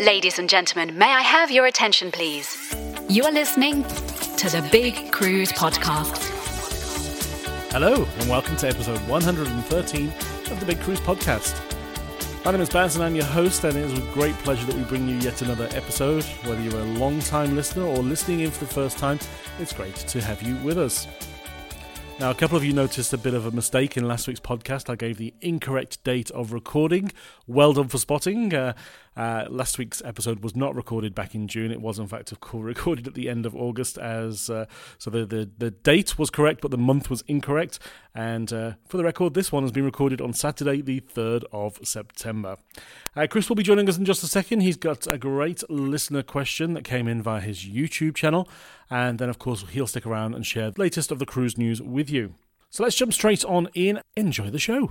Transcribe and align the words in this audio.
Ladies 0.00 0.38
and 0.38 0.48
gentlemen, 0.48 0.96
may 0.96 1.12
I 1.12 1.20
have 1.20 1.50
your 1.50 1.66
attention, 1.66 2.10
please? 2.10 2.74
You 3.10 3.22
are 3.26 3.30
listening 3.30 3.82
to 3.82 4.48
the 4.48 4.66
Big 4.72 5.12
Cruise 5.12 5.52
Podcast. 5.52 6.22
Hello, 7.70 8.08
and 8.18 8.30
welcome 8.30 8.56
to 8.56 8.68
episode 8.68 8.98
113 9.06 10.08
of 10.08 10.58
the 10.58 10.64
Big 10.64 10.80
Cruise 10.80 11.00
Podcast. 11.00 11.54
My 12.46 12.52
name 12.52 12.62
is 12.62 12.70
Baz, 12.70 12.96
and 12.96 13.04
I'm 13.04 13.14
your 13.14 13.26
host, 13.26 13.62
and 13.64 13.76
it 13.76 13.84
is 13.84 13.92
with 13.92 14.10
great 14.14 14.34
pleasure 14.36 14.64
that 14.64 14.74
we 14.74 14.84
bring 14.84 15.06
you 15.06 15.16
yet 15.16 15.42
another 15.42 15.68
episode. 15.72 16.24
Whether 16.46 16.62
you're 16.62 16.80
a 16.80 16.98
long 16.98 17.20
time 17.20 17.54
listener 17.54 17.84
or 17.84 17.98
listening 17.98 18.40
in 18.40 18.50
for 18.50 18.64
the 18.64 18.72
first 18.72 18.96
time, 18.96 19.18
it's 19.58 19.74
great 19.74 19.96
to 19.96 20.22
have 20.22 20.40
you 20.40 20.56
with 20.64 20.78
us. 20.78 21.08
Now, 22.20 22.28
a 22.28 22.34
couple 22.34 22.58
of 22.58 22.62
you 22.62 22.74
noticed 22.74 23.14
a 23.14 23.16
bit 23.16 23.32
of 23.32 23.46
a 23.46 23.50
mistake 23.50 23.96
in 23.96 24.06
last 24.06 24.28
week's 24.28 24.40
podcast. 24.40 24.90
I 24.90 24.94
gave 24.94 25.16
the 25.16 25.32
incorrect 25.40 26.04
date 26.04 26.30
of 26.32 26.52
recording. 26.52 27.12
Well 27.46 27.72
done 27.72 27.88
for 27.88 27.96
spotting. 27.96 28.52
Uh, 28.52 28.74
uh, 29.16 29.46
last 29.48 29.78
week's 29.78 30.00
episode 30.04 30.40
was 30.40 30.54
not 30.54 30.74
recorded 30.74 31.14
back 31.14 31.34
in 31.34 31.48
June. 31.48 31.70
It 31.70 31.80
was, 31.80 31.98
in 31.98 32.06
fact, 32.06 32.32
of 32.32 32.40
course, 32.40 32.64
recorded 32.64 33.06
at 33.06 33.14
the 33.14 33.28
end 33.28 33.46
of 33.46 33.54
August. 33.54 33.98
As 33.98 34.48
uh, 34.48 34.66
so, 34.98 35.10
the, 35.10 35.26
the 35.26 35.50
the 35.58 35.70
date 35.70 36.18
was 36.18 36.30
correct, 36.30 36.60
but 36.60 36.70
the 36.70 36.78
month 36.78 37.10
was 37.10 37.22
incorrect. 37.26 37.78
And 38.14 38.52
uh, 38.52 38.72
for 38.88 38.96
the 38.96 39.04
record, 39.04 39.34
this 39.34 39.52
one 39.52 39.62
has 39.62 39.72
been 39.72 39.84
recorded 39.84 40.20
on 40.20 40.32
Saturday, 40.32 40.80
the 40.80 41.00
third 41.00 41.44
of 41.52 41.78
September. 41.82 42.56
Uh, 43.16 43.26
Chris 43.28 43.48
will 43.48 43.56
be 43.56 43.62
joining 43.62 43.88
us 43.88 43.98
in 43.98 44.04
just 44.04 44.22
a 44.22 44.28
second. 44.28 44.60
He's 44.60 44.76
got 44.76 45.12
a 45.12 45.18
great 45.18 45.68
listener 45.68 46.22
question 46.22 46.74
that 46.74 46.84
came 46.84 47.08
in 47.08 47.22
via 47.22 47.40
his 47.40 47.64
YouTube 47.64 48.14
channel, 48.14 48.48
and 48.88 49.18
then, 49.18 49.28
of 49.28 49.38
course, 49.38 49.64
he'll 49.70 49.86
stick 49.86 50.06
around 50.06 50.34
and 50.34 50.46
share 50.46 50.70
the 50.70 50.80
latest 50.80 51.10
of 51.10 51.18
the 51.18 51.26
cruise 51.26 51.58
news 51.58 51.82
with 51.82 52.10
you. 52.10 52.34
So 52.70 52.84
let's 52.84 52.96
jump 52.96 53.12
straight 53.12 53.44
on 53.44 53.68
in. 53.74 54.00
Enjoy 54.16 54.48
the 54.50 54.60
show. 54.60 54.90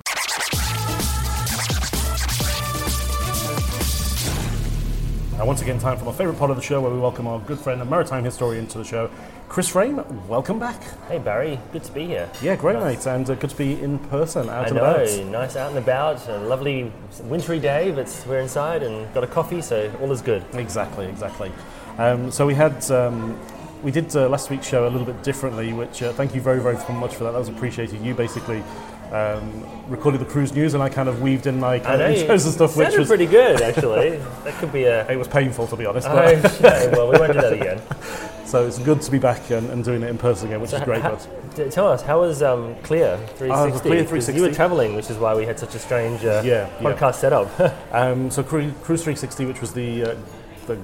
Now, 5.40 5.46
once 5.46 5.62
again, 5.62 5.78
time 5.78 5.96
for 5.96 6.04
my 6.04 6.12
favourite 6.12 6.38
part 6.38 6.50
of 6.50 6.58
the 6.58 6.62
show 6.62 6.82
where 6.82 6.90
we 6.92 6.98
welcome 6.98 7.26
our 7.26 7.38
good 7.40 7.58
friend 7.58 7.80
and 7.80 7.88
maritime 7.88 8.24
historian 8.24 8.66
to 8.66 8.76
the 8.76 8.84
show, 8.84 9.10
Chris 9.48 9.68
Frame. 9.68 10.04
Welcome 10.28 10.58
back. 10.58 10.82
Hey 11.08 11.16
Barry, 11.18 11.58
good 11.72 11.82
to 11.84 11.92
be 11.92 12.04
here. 12.04 12.28
Yeah, 12.42 12.56
great, 12.56 12.78
mate, 12.78 13.06
and 13.06 13.30
uh, 13.30 13.34
good 13.36 13.48
to 13.48 13.56
be 13.56 13.80
in 13.80 13.98
person, 14.10 14.50
out 14.50 14.64
I 14.64 14.66
and 14.66 14.76
know, 14.76 14.96
about. 14.96 15.26
nice 15.28 15.56
out 15.56 15.70
and 15.70 15.78
about. 15.78 16.28
A 16.28 16.36
lovely 16.40 16.92
wintry 17.22 17.58
day, 17.58 17.90
but 17.90 18.26
we're 18.28 18.40
inside 18.40 18.82
and 18.82 19.10
got 19.14 19.24
a 19.24 19.26
coffee, 19.26 19.62
so 19.62 19.90
all 20.02 20.12
is 20.12 20.20
good. 20.20 20.44
Exactly, 20.52 21.06
exactly. 21.06 21.50
Um, 21.96 22.30
so 22.30 22.46
we 22.46 22.52
had. 22.52 22.90
Um, 22.90 23.40
we 23.82 23.90
did 23.90 24.14
uh, 24.14 24.28
last 24.28 24.50
week's 24.50 24.68
show 24.68 24.86
a 24.86 24.90
little 24.90 25.06
bit 25.06 25.22
differently, 25.22 25.72
which 25.72 26.02
uh, 26.02 26.12
thank 26.12 26.34
you 26.34 26.42
very, 26.42 26.60
very 26.60 26.76
much 26.92 27.14
for 27.14 27.24
that. 27.24 27.30
That 27.30 27.38
was 27.38 27.48
appreciated. 27.48 28.02
You 28.02 28.12
basically 28.12 28.62
um, 29.12 29.64
recorded 29.88 30.20
the 30.20 30.24
cruise 30.24 30.52
news, 30.52 30.74
and 30.74 30.82
I 30.82 30.88
kind 30.88 31.08
of 31.08 31.20
weaved 31.22 31.46
in 31.46 31.58
my 31.58 31.78
kind 31.78 32.00
of 32.00 32.14
intros 32.14 32.44
and 32.44 32.54
stuff, 32.54 32.76
which 32.76 32.96
was 32.96 33.08
pretty 33.08 33.26
good 33.26 33.60
actually. 33.60 34.18
that 34.44 34.54
could 34.58 34.72
be 34.72 34.84
a. 34.84 35.08
it 35.10 35.16
was 35.16 35.28
painful 35.28 35.66
to 35.68 35.76
be 35.76 35.86
honest. 35.86 36.06
Oh, 36.08 36.14
But, 36.14 36.44
okay, 36.64 36.88
well, 36.92 37.10
we 37.10 37.18
won't 37.18 37.32
do 37.32 37.40
that 37.40 37.52
again. 37.52 37.80
so 38.46 38.66
it's 38.66 38.78
good 38.78 39.00
to 39.02 39.10
be 39.10 39.18
back 39.18 39.50
and, 39.50 39.68
and 39.70 39.84
doing 39.84 40.02
it 40.02 40.10
in 40.10 40.18
person 40.18 40.48
again, 40.48 40.60
which 40.60 40.72
is 40.72 40.80
great. 40.82 41.02
How- 41.02 41.18
But 41.56 41.72
tell 41.72 41.88
us, 41.88 42.02
how 42.02 42.20
was 42.20 42.42
um, 42.42 42.76
Clear 42.82 43.16
360? 43.36 43.80
Clear 43.88 44.02
'Cause 44.04 44.08
360. 44.08 44.34
You 44.34 44.42
were 44.48 44.54
travelling, 44.54 44.94
which 44.94 45.10
is 45.10 45.18
why 45.18 45.34
we 45.34 45.44
had 45.44 45.58
such 45.58 45.74
a 45.74 45.78
strange 45.78 46.24
uh, 46.24 46.42
Yeah, 46.44 46.68
yeah. 46.68 46.68
podcast 46.80 47.16
setup. 47.16 47.48
Um, 47.92 48.30
so 48.30 48.42
Cru- 48.44 48.72
Cruise 48.84 49.02
360, 49.02 49.46
which 49.46 49.60
was 49.60 49.72
the 49.72 50.04
uh, 50.04 50.16
the 50.66 50.76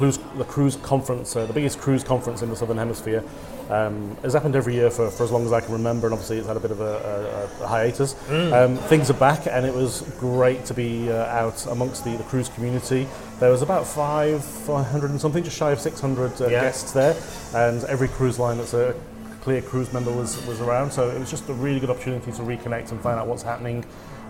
cruise 0.00 0.18
the 0.38 0.44
cruise 0.44 0.76
conference, 0.76 1.36
uh, 1.36 1.44
the 1.44 1.52
biggest 1.52 1.78
cruise 1.78 2.02
conference 2.02 2.40
in 2.40 2.48
the 2.48 2.56
southern 2.56 2.78
hemisphere, 2.78 3.22
um, 3.68 4.16
has 4.22 4.32
happened 4.32 4.56
every 4.56 4.72
year 4.74 4.90
for, 4.90 5.10
for 5.10 5.24
as 5.24 5.30
long 5.30 5.44
as 5.44 5.52
I 5.52 5.60
can 5.60 5.72
remember, 5.74 6.06
and 6.06 6.14
obviously 6.14 6.38
it's 6.38 6.46
had 6.48 6.56
a 6.56 6.60
bit 6.60 6.70
of 6.70 6.80
a, 6.80 7.50
a, 7.60 7.64
a 7.64 7.66
hiatus. 7.66 8.14
Um, 8.30 8.76
things 8.88 9.10
are 9.10 9.18
back, 9.28 9.46
and 9.46 9.66
it 9.66 9.74
was 9.74 10.00
great 10.18 10.64
to 10.64 10.72
be 10.74 11.12
uh, 11.12 11.26
out 11.26 11.66
amongst 11.66 12.04
the, 12.04 12.16
the 12.16 12.24
cruise 12.24 12.48
community. 12.48 13.06
There 13.40 13.50
was 13.50 13.60
about 13.60 13.86
five, 13.86 14.42
500 14.42 15.10
and 15.10 15.20
something, 15.20 15.44
just 15.44 15.58
shy 15.58 15.70
of 15.70 15.80
600 15.80 16.40
uh, 16.40 16.46
Yeah. 16.48 16.62
guests 16.62 16.92
there, 16.92 17.14
and 17.54 17.84
every 17.84 18.08
cruise 18.08 18.38
line 18.38 18.56
that's 18.56 18.72
a 18.72 18.94
CLIA 19.42 19.60
cruise 19.60 19.92
member 19.92 20.10
was, 20.10 20.42
was 20.46 20.62
around. 20.62 20.90
So 20.92 21.10
it 21.10 21.18
was 21.18 21.30
just 21.30 21.46
a 21.50 21.52
really 21.52 21.78
good 21.78 21.90
opportunity 21.90 22.32
to 22.32 22.40
reconnect 22.42 22.90
and 22.90 23.00
find 23.02 23.20
out 23.20 23.26
what's 23.26 23.42
happening, 23.42 23.82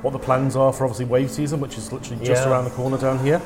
what 0.02 0.10
the 0.12 0.18
plans 0.18 0.56
are 0.56 0.72
for 0.72 0.82
obviously 0.84 1.04
wave 1.06 1.30
season, 1.30 1.60
which 1.60 1.78
is 1.78 1.92
literally 1.92 2.24
just 2.26 2.44
Yeah. 2.44 2.50
around 2.50 2.64
the 2.64 2.70
corner 2.72 2.98
down 2.98 3.20
here. 3.20 3.40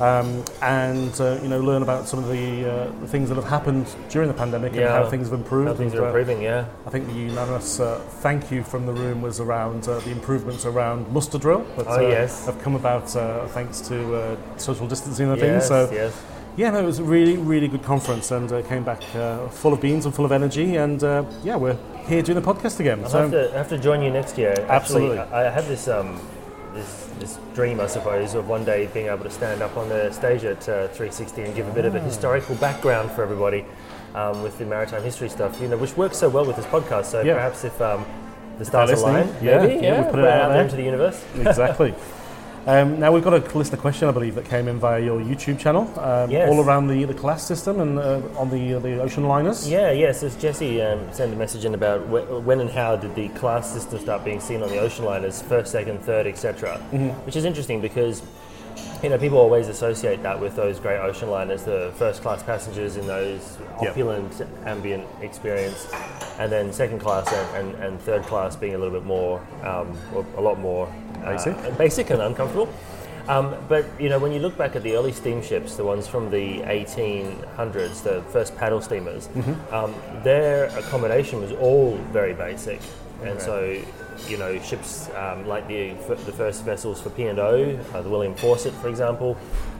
Um, 0.00 0.44
and 0.62 1.20
uh, 1.20 1.38
you 1.42 1.48
know, 1.48 1.60
learn 1.60 1.82
about 1.82 2.08
some 2.08 2.18
of 2.18 2.28
the, 2.28 2.70
uh, 2.70 2.90
the 3.00 3.06
things 3.06 3.28
that 3.28 3.36
have 3.36 3.44
happened 3.48 3.86
during 4.08 4.28
the 4.28 4.34
pandemic 4.34 4.72
and 4.72 4.82
how 4.84 5.08
things 5.08 5.30
have 5.30 5.38
improved. 5.38 5.68
How 5.68 5.74
things 5.74 5.92
And, 5.92 6.00
are 6.00 6.04
uh, 6.06 6.08
improving, 6.08 6.42
yeah. 6.42 6.66
I 6.86 6.90
think 6.90 7.06
the 7.06 7.12
unanimous 7.14 7.78
uh, 7.78 8.00
thank 8.20 8.50
you 8.50 8.62
from 8.64 8.86
the 8.86 8.92
room 8.92 9.22
was 9.22 9.38
around 9.38 9.86
uh, 9.88 10.00
the 10.00 10.10
improvements 10.10 10.64
around 10.66 11.08
muster 11.12 11.38
drill 11.38 11.64
that 11.76 11.86
Oh, 11.86 11.98
uh, 12.04 12.08
yes. 12.08 12.46
have 12.46 12.60
come 12.62 12.74
about 12.74 13.14
uh, 13.14 13.46
thanks 13.48 13.80
to 13.82 14.14
uh, 14.16 14.36
social 14.56 14.88
distancing 14.88 15.28
and 15.28 15.38
Yes, 15.40 15.68
things. 15.68 15.68
So 15.68 15.90
yes. 15.92 16.20
yeah, 16.56 16.70
no, 16.70 16.78
it 16.80 16.86
was 16.86 16.98
a 16.98 17.04
really, 17.04 17.36
really 17.36 17.68
good 17.68 17.82
conference 17.84 18.30
and 18.30 18.50
uh, 18.50 18.62
came 18.62 18.82
back 18.84 19.02
uh, 19.14 19.46
full 19.48 19.72
of 19.72 19.80
beans 19.80 20.04
and 20.06 20.14
full 20.14 20.24
of 20.24 20.32
energy. 20.32 20.76
And 20.76 21.02
uh, 21.04 21.24
yeah, 21.44 21.56
we're 21.56 21.78
here 22.06 22.22
doing 22.22 22.40
the 22.40 22.52
podcast 22.54 22.80
again. 22.80 23.04
I'll 23.04 23.10
So 23.10 23.18
have 23.22 23.30
to, 23.30 23.54
I 23.54 23.58
have 23.58 23.68
to 23.68 23.78
join 23.78 24.02
you 24.02 24.10
next 24.10 24.36
year. 24.38 24.54
Absolutely. 24.68 25.18
Actually, 25.18 25.36
I, 25.36 25.50
had 25.50 25.64
this, 25.66 25.86
um, 25.86 26.18
this 26.74 27.08
this 27.18 27.38
dream, 27.54 27.80
I 27.80 27.86
suppose, 27.86 28.34
of 28.34 28.48
one 28.48 28.64
day 28.64 28.88
being 28.92 29.06
able 29.06 29.24
to 29.24 29.30
stand 29.30 29.62
up 29.62 29.76
on 29.76 29.88
the 29.88 30.10
stage 30.12 30.44
at 30.44 30.58
uh, 30.68 30.88
360 30.88 31.42
and 31.42 31.54
give 31.54 31.68
a 31.68 31.72
bit 31.72 31.84
of 31.84 31.94
a 31.94 32.00
historical 32.00 32.54
background 32.56 33.10
for 33.12 33.22
everybody 33.22 33.64
um, 34.14 34.42
with 34.42 34.58
the 34.58 34.64
maritime 34.64 35.02
history 35.02 35.28
stuff, 35.28 35.60
you 35.60 35.68
know, 35.68 35.76
which 35.76 35.96
works 35.96 36.16
so 36.18 36.28
well 36.28 36.44
with 36.44 36.56
this 36.56 36.66
podcast. 36.66 37.06
So 37.06 37.22
Yeah. 37.22 37.34
perhaps 37.34 37.64
if 37.64 37.80
um, 37.80 38.04
the 38.58 38.64
stars 38.64 38.90
align, 38.90 39.28
yeah, 39.42 39.58
maybe, 39.58 39.74
yeah, 39.74 39.80
yeah, 39.94 40.04
we 40.04 40.10
put 40.10 40.18
it 40.20 40.26
out 40.26 40.52
there 40.52 40.62
into 40.62 40.76
the 40.76 40.82
universe. 40.82 41.24
exactly. 41.36 41.94
Um, 42.64 43.00
now 43.00 43.10
we've 43.10 43.24
got 43.24 43.34
a 43.34 43.58
listener 43.58 43.76
question, 43.78 44.08
I 44.08 44.12
believe, 44.12 44.36
that 44.36 44.44
came 44.44 44.68
in 44.68 44.78
via 44.78 45.00
your 45.00 45.20
YouTube 45.20 45.58
channel, 45.58 45.82
um, 45.98 46.30
Yes. 46.30 46.48
all 46.48 46.60
around 46.60 46.86
the, 46.86 47.04
the 47.04 47.14
class 47.14 47.44
system 47.44 47.80
and 47.80 47.98
uh, 47.98 48.20
on 48.36 48.50
the 48.50 48.74
the 48.78 49.00
ocean 49.02 49.24
liners. 49.26 49.68
Yeah, 49.68 49.90
yes. 49.90 50.22
As 50.22 50.36
Jesse 50.36 50.80
um, 50.80 51.12
sent 51.12 51.32
a 51.32 51.36
message 51.36 51.64
in 51.64 51.74
about 51.74 52.02
wh- 52.02 52.46
when 52.46 52.60
and 52.60 52.70
how 52.70 52.94
did 52.94 53.14
the 53.16 53.28
class 53.30 53.72
system 53.72 53.98
start 53.98 54.24
being 54.24 54.38
seen 54.38 54.62
on 54.62 54.68
the 54.68 54.78
ocean 54.78 55.04
liners, 55.04 55.42
first, 55.42 55.72
second, 55.72 55.98
third, 56.02 56.26
etc. 56.28 56.78
Which 57.26 57.34
is 57.34 57.44
interesting 57.44 57.80
because 57.80 58.22
you 59.02 59.08
know 59.08 59.18
people 59.18 59.38
always 59.38 59.68
associate 59.68 60.22
that 60.22 60.38
with 60.40 60.54
those 60.56 60.78
great 60.80 60.98
ocean 60.98 61.30
liners, 61.30 61.64
the 61.64 61.92
first 61.96 62.22
class 62.22 62.42
passengers 62.42 62.96
in 62.96 63.06
those 63.06 63.58
opulent 63.80 64.40
ambient 64.64 65.04
experience, 65.20 65.90
and 66.38 66.50
then 66.52 66.72
second 66.72 66.98
class 67.00 67.30
and, 67.32 67.66
and, 67.74 67.84
and 67.84 68.00
third 68.00 68.22
class 68.24 68.54
being 68.56 68.74
a 68.74 68.78
little 68.78 68.92
bit 68.98 69.04
more, 69.06 69.40
um, 69.64 69.96
or 70.14 70.24
a 70.36 70.40
lot 70.40 70.58
more 70.58 70.92
Basic. 71.24 71.56
uh, 71.56 71.70
basic 71.72 72.10
and 72.10 72.20
uncomfortable. 72.22 72.68
Um, 73.28 73.54
but 73.68 73.84
you 74.00 74.08
know, 74.08 74.18
when 74.18 74.32
you 74.32 74.40
look 74.40 74.56
back 74.58 74.74
at 74.74 74.82
the 74.82 74.96
early 74.96 75.12
steamships, 75.12 75.76
the 75.76 75.84
ones 75.84 76.08
from 76.08 76.30
the 76.30 76.58
1800s, 76.62 78.02
the 78.02 78.22
first 78.32 78.56
paddle 78.56 78.80
steamers, 78.80 79.28
Mm-hmm. 79.28 79.74
um, 79.74 79.94
their 80.22 80.66
accommodation 80.78 81.40
was 81.40 81.52
all 81.52 81.96
very 82.12 82.34
basic, 82.34 82.80
and 83.22 83.40
so 83.40 83.80
you 84.28 84.36
know, 84.38 84.58
ships 84.60 85.08
um, 85.16 85.46
like 85.46 85.66
the 85.68 85.90
the 86.26 86.32
first 86.32 86.64
vessels 86.64 87.00
for 87.00 87.10
P 87.10 87.24
and 87.26 87.38
O, 87.38 87.78
uh, 87.94 88.02
the 88.02 88.08
William 88.08 88.34
Fawcett, 88.34 88.72
for 88.74 88.88
example, 88.88 89.34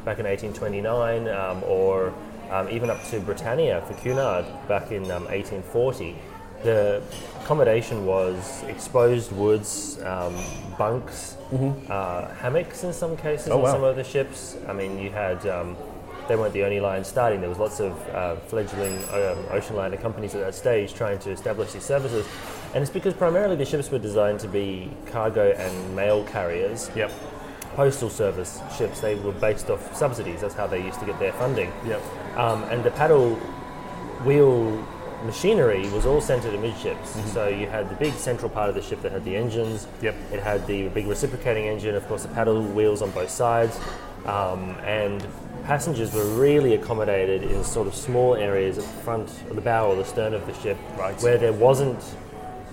back 0.05 0.19
in 0.19 0.27
1829, 0.27 1.29
um, 1.29 1.63
or 1.65 2.13
um, 2.51 2.69
even 2.71 2.91
up 2.91 3.03
to 3.11 3.21
Britannia 3.21 3.83
for 3.87 3.95
Cunard 3.95 4.45
back 4.69 4.91
in 4.93 5.05
um, 5.11 5.25
1840. 5.25 6.17
The 6.63 7.03
accommodation 7.41 8.07
was 8.07 8.63
exposed 8.69 9.33
woods, 9.33 10.01
um, 10.05 10.37
bunks, 10.79 11.37
uh, 11.89 12.29
hammocks 12.35 12.85
in 12.85 12.93
some 12.93 13.17
cases 13.17 13.49
Mm-hmm. 13.49 13.53
Oh, 13.53 13.57
on 13.57 13.63
wow. 13.63 13.73
some 13.73 13.85
of 13.85 13.97
the 13.97 14.05
ships. 14.05 14.57
I 14.69 14.73
mean, 14.73 14.97
you 14.99 15.11
had 15.11 15.45
um, 15.47 15.77
they 16.29 16.37
weren't 16.37 16.53
the 16.53 16.65
only 16.65 16.81
line 16.81 17.05
starting. 17.05 17.41
There 17.41 17.49
was 17.49 17.59
lots 17.59 17.81
of 17.81 17.93
uh, 18.09 18.37
fledgling 18.37 18.99
um, 19.11 19.47
ocean 19.51 19.77
liner 19.77 19.97
companies 19.97 20.35
at 20.35 20.41
that 20.41 20.55
stage 20.55 20.95
trying 20.95 21.19
to 21.21 21.31
establish 21.31 21.73
these 21.73 21.85
services, 21.85 22.27
and 22.75 22.83
it's 22.83 22.93
because 22.93 23.15
primarily 23.15 23.57
the 23.57 23.65
ships 23.65 23.91
were 23.91 23.99
designed 23.99 24.41
to 24.41 24.49
be 24.49 24.91
cargo 25.07 25.53
and 25.53 25.97
mail 25.97 26.25
carriers. 26.25 26.91
Yep. 26.95 27.13
Postal 27.75 28.11
service 28.11 28.61
ships. 28.77 29.01
They 29.01 29.15
were 29.15 29.33
based 29.33 29.71
off 29.71 29.97
subsidies. 29.97 30.43
That's 30.43 30.55
how 30.55 30.67
they 30.67 30.85
used 30.85 31.01
to 31.01 31.07
get 31.07 31.19
their 31.19 31.33
funding. 31.33 31.73
Yep. 31.87 32.03
Um, 32.37 32.65
and 32.65 32.85
the 32.85 32.91
paddle 32.91 33.37
wheel 34.25 34.87
machinery 35.25 35.89
was 35.91 36.05
all 36.05 36.21
centered 36.21 36.55
amidships. 36.55 37.17
So 37.33 37.49
you 37.49 37.67
had 37.67 37.89
the 37.89 37.95
big 37.95 38.13
central 38.15 38.51
part 38.51 38.69
of 38.69 38.75
the 38.75 38.83
ship 38.83 39.01
that 39.03 39.13
had 39.13 39.25
the 39.25 39.37
engines. 39.37 39.87
Yep. 40.03 40.15
It 40.33 40.41
had 40.41 40.67
the 40.67 40.89
big 40.89 41.07
reciprocating 41.07 41.67
engine, 41.67 41.95
of 41.95 42.07
course, 42.09 42.23
the 42.23 42.29
paddle 42.29 42.63
wheels 42.63 43.03
on 43.03 43.11
both 43.13 43.31
sides. 43.31 43.79
Um, 44.27 44.77
and 44.85 45.27
passengers 45.65 46.13
were 46.13 46.25
really 46.25 46.75
accommodated 46.75 47.43
in 47.43 47.63
sort 47.65 47.87
of 47.87 47.95
small 47.95 48.35
areas 48.35 48.79
at 48.79 48.85
the 48.85 49.03
front 49.03 49.29
of 49.49 49.57
the 49.57 49.63
bow 49.63 49.91
or 49.91 49.97
the 49.97 50.05
stern 50.05 50.35
of 50.35 50.47
the 50.47 50.55
ship 50.55 50.77
Right. 50.99 51.21
where 51.23 51.39
there 51.39 51.53
wasn't 51.53 52.03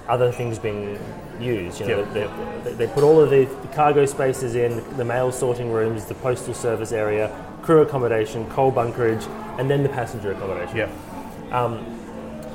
other 0.07 0.31
things 0.31 0.57
being 0.57 0.97
used. 1.39 1.80
You 1.80 1.88
know, 1.88 2.00
Yep. 2.13 2.63
they, 2.63 2.74
they, 2.74 2.88
put 2.88 3.03
all 3.03 3.19
of 3.21 3.30
the, 3.30 3.45
the 3.45 3.68
cargo 3.69 4.06
spaces 4.06 4.56
in, 4.56 4.83
the 4.97 5.06
mail 5.06 5.31
sorting 5.31 5.71
rooms, 5.71 6.06
the 6.06 6.15
postal 6.15 6.53
service 6.53 6.91
area, 6.91 7.30
crew 7.62 7.81
accommodation, 7.81 8.45
coal 8.50 8.71
bunkerage, 8.71 9.25
and 9.59 9.69
then 9.69 9.83
the 9.83 9.89
passenger 9.89 10.31
accommodation. 10.31 10.77
Yep. 10.77 10.89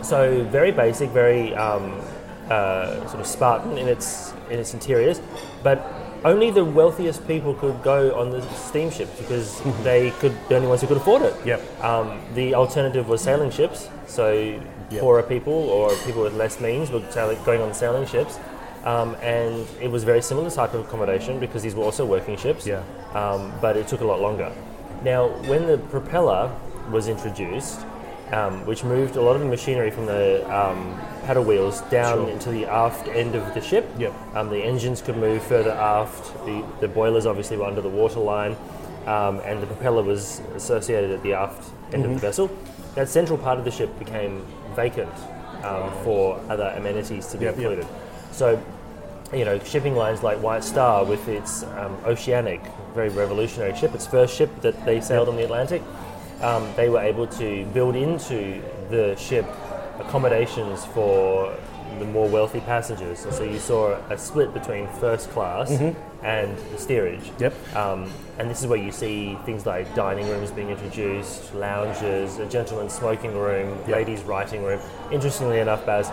So 0.02 0.44
very 0.44 0.70
basic, 0.70 1.10
very 1.10 1.54
um, 1.54 2.00
uh, 2.50 3.06
sort 3.08 3.20
of 3.20 3.26
Spartan 3.26 3.78
in 3.78 3.88
its 3.88 4.34
in 4.50 4.58
its 4.58 4.74
interiors, 4.74 5.20
but 5.62 5.78
only 6.24 6.50
the 6.50 6.64
wealthiest 6.64 7.26
people 7.28 7.54
could 7.54 7.82
go 7.82 8.18
on 8.18 8.30
the 8.30 8.42
steamships 8.54 9.18
because 9.18 9.60
they 9.82 10.10
could 10.12 10.36
the 10.48 10.56
only 10.56 10.68
ones 10.68 10.80
who 10.80 10.86
could 10.86 10.96
afford 10.96 11.22
it. 11.22 11.34
Yep. 11.44 11.84
Um, 11.84 12.20
the 12.34 12.54
alternative 12.54 13.08
was 13.08 13.20
sailing 13.20 13.50
ships. 13.50 13.88
So 14.06 14.60
poorer 14.98 15.22
people 15.22 15.52
or 15.52 15.94
people 16.04 16.22
with 16.22 16.34
less 16.34 16.60
means 16.60 16.90
were 16.90 17.04
sailing, 17.10 17.42
going 17.44 17.60
on 17.60 17.74
sailing 17.74 18.06
ships. 18.06 18.38
Um, 18.84 19.16
and 19.22 19.66
it 19.80 19.90
was 19.90 20.02
a 20.02 20.06
very 20.06 20.20
similar 20.20 20.50
type 20.50 20.74
of 20.74 20.86
accommodation 20.86 21.40
because 21.40 21.62
these 21.62 21.74
were 21.74 21.84
also 21.84 22.04
working 22.04 22.36
ships. 22.36 22.66
Yeah. 22.66 22.82
Um, 23.14 23.52
but 23.60 23.76
it 23.76 23.88
took 23.88 24.00
a 24.00 24.04
lot 24.04 24.20
longer. 24.20 24.52
Now, 25.02 25.28
when 25.48 25.66
the 25.66 25.78
propeller 25.78 26.54
was 26.90 27.08
introduced, 27.08 27.80
um, 28.32 28.64
which 28.66 28.84
moved 28.84 29.16
a 29.16 29.22
lot 29.22 29.36
of 29.36 29.40
the 29.40 29.48
machinery 29.48 29.90
from 29.90 30.06
the 30.06 30.44
um, 30.54 30.98
paddle 31.24 31.44
wheels 31.44 31.80
down 31.82 32.18
Sure. 32.18 32.28
into 32.30 32.50
the 32.50 32.66
aft 32.66 33.08
end 33.08 33.34
of 33.34 33.54
the 33.54 33.60
ship. 33.60 33.88
Yep. 33.98 34.12
Um, 34.34 34.50
the 34.50 34.62
engines 34.62 35.00
could 35.02 35.16
move 35.16 35.42
further 35.42 35.70
aft. 35.72 36.32
The, 36.44 36.64
the 36.80 36.88
boilers 36.88 37.26
obviously 37.26 37.56
were 37.56 37.64
under 37.64 37.80
the 37.80 37.88
waterline, 37.88 38.56
um, 39.06 39.40
and 39.44 39.62
the 39.62 39.66
propeller 39.66 40.02
was 40.02 40.40
associated 40.54 41.10
at 41.10 41.22
the 41.22 41.32
aft 41.34 41.70
end 41.92 42.04
of 42.04 42.10
the 42.12 42.18
vessel. 42.18 42.50
That 42.94 43.08
central 43.08 43.38
part 43.38 43.58
of 43.58 43.64
the 43.64 43.70
ship 43.70 43.98
became 43.98 44.44
vacant 44.76 45.12
um, 45.64 45.90
for 46.04 46.40
other 46.48 46.72
amenities 46.76 47.26
to 47.28 47.38
be 47.38 47.46
Yep, 47.46 47.56
yep. 47.56 47.70
included. 47.72 47.86
So, 48.30 48.62
you 49.32 49.44
know, 49.44 49.58
shipping 49.60 49.96
lines 49.96 50.22
like 50.22 50.38
White 50.42 50.62
Star 50.62 51.04
with 51.04 51.26
its 51.28 51.62
um, 51.62 51.96
Oceanic, 52.04 52.60
very 52.94 53.08
revolutionary 53.08 53.74
ship, 53.76 53.94
its 53.94 54.06
first 54.06 54.36
ship 54.36 54.50
that 54.60 54.84
they 54.84 55.00
sailed 55.00 55.28
on 55.28 55.36
the 55.36 55.44
Atlantic, 55.44 55.82
um, 56.42 56.68
they 56.76 56.88
were 56.90 57.00
able 57.00 57.26
to 57.26 57.64
build 57.72 57.96
into 57.96 58.60
the 58.90 59.16
ship 59.16 59.46
accommodations 59.98 60.84
for 60.86 61.56
the 61.98 62.04
more 62.04 62.28
wealthy 62.28 62.60
passengers. 62.60 63.24
And 63.24 63.32
so 63.32 63.44
you 63.44 63.58
saw 63.58 63.92
a 64.10 64.18
split 64.18 64.52
between 64.52 64.88
first 64.98 65.30
class 65.30 65.70
and 66.22 66.56
the 66.72 66.78
steerage. 66.78 67.20
Mm-hmm. 67.20 67.42
Yep. 67.42 67.76
Um, 67.76 68.12
and 68.38 68.50
this 68.50 68.60
is 68.60 68.66
where 68.66 68.78
you 68.78 68.90
see 68.90 69.38
things 69.44 69.64
like 69.66 69.94
dining 69.94 70.28
rooms 70.28 70.50
being 70.50 70.70
introduced, 70.70 71.54
lounges, 71.54 72.38
a 72.38 72.46
gentleman's 72.46 72.92
smoking 72.92 73.36
room, 73.36 73.78
ladies' 73.88 74.22
writing 74.22 74.64
room. 74.64 74.80
Interestingly 75.12 75.60
enough, 75.60 75.86
Baz, 75.86 76.10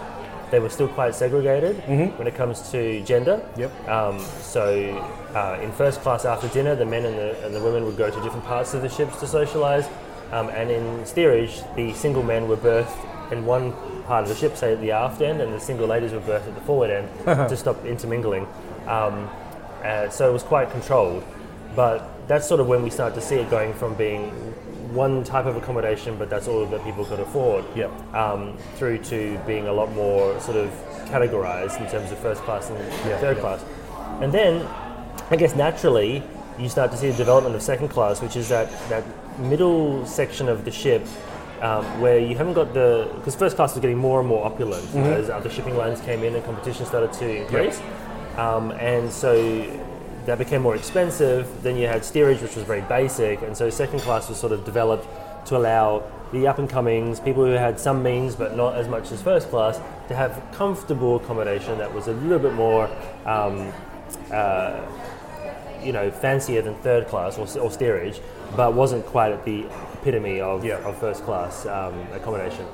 they 0.51 0.59
were 0.59 0.69
still 0.69 0.89
quite 0.89 1.15
segregated 1.15 1.77
when 2.17 2.27
it 2.27 2.35
comes 2.35 2.69
to 2.71 3.01
gender. 3.03 3.37
Mm-hmm. 3.37 3.61
Yep. 3.61 3.89
Um, 3.89 4.19
so 4.41 4.89
uh, 5.33 5.59
in 5.63 5.71
first 5.71 6.01
class 6.01 6.25
after 6.25 6.47
dinner, 6.49 6.75
the 6.75 6.85
men 6.85 7.05
and 7.05 7.17
the, 7.17 7.45
and 7.45 7.55
the 7.55 7.63
women 7.63 7.85
would 7.85 7.97
go 7.97 8.11
to 8.11 8.21
different 8.21 8.45
parts 8.45 8.73
of 8.73 8.81
the 8.81 8.89
ships 8.89 9.19
to 9.21 9.25
socialise. 9.25 9.89
Um, 10.31 10.49
and 10.49 10.71
in 10.71 11.05
steerage, 11.05 11.61
the 11.75 11.93
single 11.93 12.23
men 12.23 12.47
were 12.47 12.55
berthed 12.55 12.97
in 13.31 13.45
one 13.45 13.73
part 14.03 14.23
of 14.23 14.29
the 14.29 14.35
ship, 14.35 14.55
say 14.55 14.73
at 14.73 14.81
the 14.81 14.91
aft 14.91 15.21
end, 15.21 15.41
and 15.41 15.53
the 15.53 15.59
single 15.59 15.87
ladies 15.87 16.11
were 16.11 16.19
berthed 16.19 16.47
at 16.47 16.55
the 16.55 16.61
forward 16.61 16.89
end 16.89 17.09
to 17.49 17.57
stop 17.57 17.83
intermingling. 17.85 18.47
Um, 18.87 19.29
uh, 19.83 20.09
so 20.09 20.29
it 20.29 20.33
was 20.33 20.43
quite 20.43 20.71
controlled. 20.71 21.23
But 21.75 22.27
that's 22.27 22.47
sort 22.47 22.59
of 22.59 22.67
when 22.67 22.83
we 22.83 22.89
start 22.89 23.13
to 23.15 23.21
see 23.21 23.35
it 23.35 23.49
going 23.49 23.73
from 23.73 23.95
being 23.95 24.29
one 24.93 25.23
type 25.23 25.45
of 25.45 25.55
accommodation, 25.55 26.17
but 26.17 26.29
that's 26.29 26.47
all 26.47 26.65
that 26.65 26.83
people 26.83 27.05
could 27.05 27.19
afford, 27.19 27.63
Yep. 27.75 28.13
um, 28.13 28.57
through 28.75 28.97
to 28.99 29.39
being 29.47 29.67
a 29.67 29.73
lot 29.73 29.91
more 29.93 30.37
sort 30.41 30.57
of 30.57 30.69
categorized 31.05 31.79
in 31.79 31.89
terms 31.89 32.11
of 32.11 32.19
first 32.19 32.41
class 32.43 32.69
and 32.69 32.77
third 33.21 33.37
yeah. 33.37 33.41
class. 33.41 33.63
And 34.21 34.33
then, 34.33 34.67
I 35.29 35.37
guess 35.37 35.55
naturally, 35.55 36.23
you 36.59 36.67
start 36.67 36.91
to 36.91 36.97
see 36.97 37.09
the 37.09 37.17
development 37.17 37.55
of 37.55 37.61
second 37.61 37.87
class, 37.87 38.21
which 38.21 38.35
is 38.35 38.49
that, 38.49 38.69
that 38.89 39.03
middle 39.39 40.05
section 40.05 40.49
of 40.49 40.65
the 40.65 40.71
ship 40.71 41.05
um, 41.61 41.85
where 42.01 42.19
you 42.19 42.35
haven't 42.35 42.53
got 42.53 42.73
the. 42.73 43.11
Because 43.15 43.35
first 43.35 43.55
class 43.55 43.73
was 43.73 43.81
getting 43.81 43.97
more 43.97 44.19
and 44.19 44.27
more 44.27 44.45
opulent 44.45 44.95
as 44.95 45.29
other 45.29 45.49
shipping 45.49 45.77
lines 45.77 46.01
came 46.01 46.23
in 46.23 46.35
and 46.35 46.43
competition 46.43 46.85
started 46.85 47.13
to 47.13 47.41
increase. 47.41 47.81
Um, 48.37 48.71
and 48.71 49.11
so 49.11 49.61
that 50.25 50.37
became 50.37 50.61
more 50.61 50.75
expensive. 50.75 51.47
Then 51.63 51.75
you 51.75 51.87
had 51.87 52.03
steerage, 52.05 52.41
which 52.41 52.55
was 52.55 52.65
very 52.65 52.81
basic, 52.81 53.41
and 53.41 53.55
so 53.55 53.69
second 53.69 53.99
class 53.99 54.29
was 54.29 54.39
sort 54.39 54.51
of 54.51 54.65
developed 54.65 55.07
to 55.47 55.57
allow 55.57 56.03
the 56.31 56.47
up 56.47 56.59
and 56.59 56.69
comings, 56.69 57.19
people 57.19 57.43
who 57.43 57.51
had 57.51 57.79
some 57.79 58.01
means 58.01 58.35
but 58.35 58.55
not 58.55 58.75
as 58.75 58.87
much 58.87 59.11
as 59.11 59.21
first 59.21 59.49
class, 59.49 59.79
to 60.07 60.15
have 60.15 60.41
comfortable 60.53 61.17
accommodation 61.17 61.77
that 61.77 61.93
was 61.93 62.07
a 62.07 62.13
little 62.13 62.39
bit 62.39 62.53
more, 62.53 62.89
um, 63.25 63.71
uh, 64.31 64.81
you 65.83 65.91
know, 65.91 66.11
fancier 66.11 66.61
than 66.61 66.75
third 66.75 67.07
class 67.07 67.37
or, 67.37 67.47
or 67.59 67.71
steerage, 67.71 68.19
but 68.55 68.73
wasn't 68.73 69.05
quite 69.05 69.31
at 69.31 69.43
the 69.45 69.65
epitome 69.93 70.39
of, 70.41 70.63
Yeah. 70.65 70.77
of 70.87 70.97
first 70.97 71.23
class 71.23 71.65
um, 71.65 71.93
accommodation. 72.13 72.65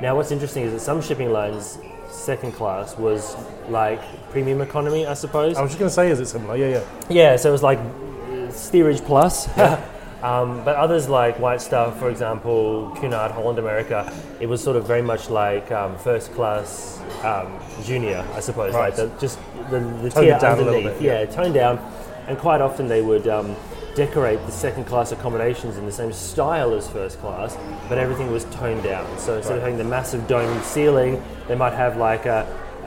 Now, 0.00 0.16
what's 0.16 0.30
interesting 0.30 0.64
is 0.64 0.72
that 0.72 0.80
some 0.80 1.00
shipping 1.00 1.30
lines, 1.32 1.78
second 2.08 2.52
class 2.52 2.96
was 2.98 3.36
like 3.68 4.00
premium 4.30 4.60
economy, 4.60 5.06
I 5.06 5.14
suppose. 5.14 5.56
I 5.56 5.62
was 5.62 5.70
just 5.70 5.78
going 5.78 5.88
to 5.88 5.94
say, 5.94 6.10
is 6.10 6.20
it 6.20 6.26
similar? 6.26 6.56
Yeah, 6.56 6.68
yeah. 6.68 6.84
Yeah, 7.08 7.36
so 7.36 7.48
it 7.48 7.52
was 7.52 7.62
like 7.62 7.78
uh, 7.78 8.50
steerage 8.50 9.00
plus. 9.02 9.48
um, 10.22 10.64
but 10.64 10.76
others 10.76 11.08
like 11.08 11.38
White 11.38 11.60
Star, 11.60 11.92
for 11.92 12.10
example, 12.10 12.90
Cunard, 13.00 13.30
Holland 13.32 13.58
America, 13.58 14.12
it 14.40 14.46
was 14.46 14.62
sort 14.62 14.76
of 14.76 14.86
very 14.86 15.02
much 15.02 15.28
like 15.30 15.70
um, 15.70 15.96
first 15.98 16.32
class 16.32 17.00
um, 17.22 17.58
junior, 17.84 18.26
I 18.34 18.40
suppose. 18.40 18.74
Right. 18.74 18.88
Like 18.88 18.96
the, 18.96 19.20
just 19.20 19.38
the, 19.70 19.80
the 19.80 20.10
Toned 20.10 20.26
tier 20.26 20.38
down 20.38 20.58
a 20.58 20.62
little 20.62 20.74
underneath. 20.76 20.98
bit, 20.98 21.02
yeah. 21.02 21.20
yeah. 21.20 21.26
toned 21.26 21.54
down. 21.54 21.78
And 22.28 22.36
quite 22.38 22.60
often 22.60 22.88
they 22.88 23.02
would 23.02 23.28
um, 23.28 23.54
decorate 23.94 24.44
the 24.46 24.52
second 24.52 24.84
class 24.84 25.12
accommodations 25.12 25.76
in 25.76 25.86
the 25.86 25.92
same 25.92 26.12
style 26.12 26.74
as 26.74 26.88
first 26.88 27.20
class, 27.20 27.56
but 27.88 27.98
everything 27.98 28.32
was 28.32 28.44
toned 28.46 28.82
down. 28.82 29.06
So 29.18 29.36
instead 29.36 29.56
of 29.56 29.62
having 29.62 29.78
the 29.78 29.84
massive 29.84 30.26
domed 30.26 30.64
ceiling, 30.64 31.22
they 31.46 31.54
might 31.54 31.74
have 31.74 31.96
like 31.96 32.26
a 32.26 32.46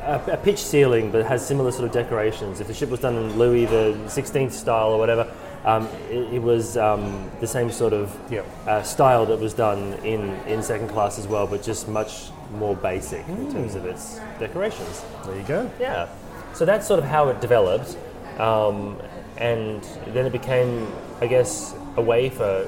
a, 0.10 0.34
a 0.34 0.38
pitch 0.38 0.60
ceiling, 0.60 1.12
but 1.12 1.22
it 1.22 1.28
has 1.28 1.46
similar 1.46 1.72
sort 1.72 1.86
of 1.86 1.92
decorations. 1.92 2.60
If 2.60 2.68
the 2.68 2.74
ship 2.74 2.90
was 2.90 3.00
done 3.00 3.16
in 3.16 3.38
Louis 3.38 3.66
the 3.66 3.98
16th 4.06 4.52
style 4.52 4.92
or 4.92 4.98
whatever, 4.98 5.32
um, 5.66 5.88
it, 6.10 6.34
it 6.36 6.42
was 6.42 6.78
um, 6.78 7.30
the 7.40 7.48
same 7.48 7.72
sort 7.72 7.94
of 7.94 8.16
Yep. 8.32 8.46
uh, 8.68 8.84
style 8.84 9.26
that 9.26 9.40
was 9.40 9.54
done 9.54 9.94
in, 10.04 10.22
in 10.48 10.64
second 10.64 10.90
class 10.90 11.20
as 11.20 11.28
well, 11.28 11.48
but 11.48 11.62
just 11.64 11.88
much 11.88 12.30
more 12.54 12.76
basic 12.76 13.28
in 13.28 13.52
terms 13.52 13.76
of 13.76 13.86
its 13.86 14.20
decorations. 14.40 15.04
There 15.26 15.36
you 15.36 15.44
go. 15.44 15.72
Yeah. 15.80 16.08
So 16.54 16.66
that's 16.66 16.88
sort 16.88 17.00
of 17.00 17.06
how 17.06 17.30
it 17.30 17.42
developed. 17.42 17.98
Um, 18.40 18.98
and 19.38 19.82
then 20.08 20.26
it 20.26 20.32
became, 20.32 20.92
I 21.22 21.28
guess, 21.28 21.76
a 21.98 22.02
way 22.02 22.30
for 22.30 22.66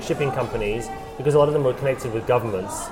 shipping 0.00 0.30
companies, 0.30 0.88
because 1.16 1.34
a 1.34 1.38
lot 1.38 1.48
of 1.48 1.54
them 1.54 1.64
were 1.64 1.74
connected 1.74 2.12
with 2.12 2.26
governments, 2.26 2.88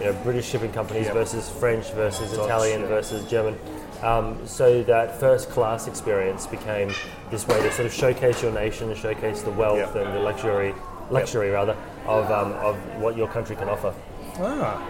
you 0.00 0.06
know, 0.06 0.12
British 0.22 0.46
shipping 0.48 0.72
companies 0.72 1.06
Yep. 1.06 1.14
versus 1.14 1.48
French 1.50 1.90
versus 1.92 2.32
Italian 2.32 2.82
yeah. 2.82 2.88
versus 2.88 3.24
German. 3.30 3.58
Um, 4.02 4.46
so 4.46 4.82
that 4.82 5.18
first 5.18 5.48
class 5.50 5.88
experience 5.88 6.46
became 6.46 6.92
this 7.30 7.46
way 7.48 7.60
to 7.62 7.72
sort 7.72 7.86
of 7.86 7.92
showcase 7.92 8.42
your 8.42 8.52
nation, 8.52 8.90
and 8.90 8.98
showcase 8.98 9.42
the 9.42 9.50
wealth 9.52 9.94
Yeah. 9.94 10.02
and 10.02 10.14
the 10.14 10.20
luxury, 10.20 10.74
luxury 11.10 11.50
rather, 11.50 11.74
of, 12.06 12.30
um, 12.30 12.52
of 12.54 12.76
what 13.00 13.16
your 13.16 13.28
country 13.28 13.56
can 13.56 13.68
offer. 13.68 13.94
Ah, 14.38 14.82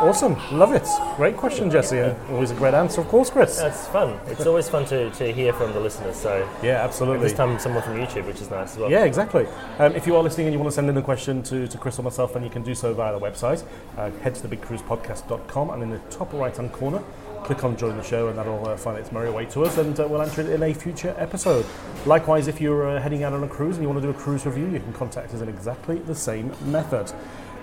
awesome. 0.00 0.36
Love 0.56 0.72
it. 0.72 0.86
Great 1.16 1.36
question, 1.36 1.70
Jesse. 1.70 1.98
and 1.98 2.16
Always 2.30 2.50
a 2.50 2.54
great 2.54 2.74
answer, 2.74 3.00
of 3.00 3.08
course, 3.08 3.30
Chris. 3.30 3.58
That's 3.58 3.86
fun. 3.88 4.18
It's 4.26 4.46
always 4.46 4.68
fun 4.68 4.84
to, 4.86 5.10
to 5.10 5.32
hear 5.32 5.52
from 5.52 5.72
the 5.72 5.80
listeners. 5.80 6.16
So 6.16 6.48
Yeah, 6.62 6.82
absolutely. 6.84 7.24
this 7.28 7.32
time 7.36 7.58
someone 7.58 7.82
from 7.82 7.94
YouTube, 7.96 8.26
which 8.26 8.40
is 8.40 8.50
nice 8.50 8.72
as 8.72 8.78
well. 8.78 8.90
Yeah, 8.90 9.04
exactly. 9.04 9.46
Um, 9.78 9.94
if 9.94 10.06
you 10.06 10.16
are 10.16 10.22
listening 10.22 10.46
and 10.46 10.54
you 10.54 10.58
want 10.58 10.70
to 10.70 10.74
send 10.74 10.88
in 10.88 10.96
a 10.96 11.02
question 11.02 11.42
to, 11.44 11.66
to 11.68 11.78
Chris 11.78 11.98
or 11.98 12.02
myself, 12.02 12.34
then 12.34 12.42
you 12.42 12.50
can 12.50 12.62
do 12.62 12.74
so 12.74 12.92
via 12.94 13.18
the 13.18 13.24
website. 13.24 13.64
Uh, 13.96 14.10
head 14.22 14.34
to 14.34 14.48
thebigcruisepodcast.com 14.48 15.70
and 15.70 15.82
in 15.82 15.90
the 15.90 15.98
top 16.10 16.32
right 16.32 16.56
hand 16.56 16.72
corner, 16.72 17.02
click 17.44 17.62
on 17.62 17.76
join 17.76 17.96
the 17.96 18.02
show 18.02 18.28
and 18.28 18.36
that'll 18.36 18.66
uh, 18.68 18.76
find 18.76 18.98
its 18.98 19.12
merry 19.12 19.30
way 19.30 19.46
to 19.46 19.64
us 19.64 19.78
and 19.78 19.98
uh, 20.00 20.06
we'll 20.08 20.20
answer 20.20 20.40
it 20.40 20.48
in 20.50 20.62
a 20.64 20.74
future 20.74 21.14
episode. 21.16 21.64
Likewise, 22.04 22.48
if 22.48 22.60
you're 22.60 22.88
uh, 22.88 23.00
heading 23.00 23.22
out 23.22 23.32
on 23.32 23.44
a 23.44 23.48
cruise 23.48 23.76
and 23.76 23.84
you 23.84 23.88
want 23.88 24.00
to 24.02 24.06
do 24.06 24.10
a 24.10 24.20
cruise 24.20 24.44
review, 24.46 24.66
you 24.66 24.80
can 24.80 24.92
contact 24.92 25.32
us 25.32 25.40
in 25.40 25.48
exactly 25.48 25.98
the 26.00 26.14
same 26.14 26.52
method. 26.64 27.12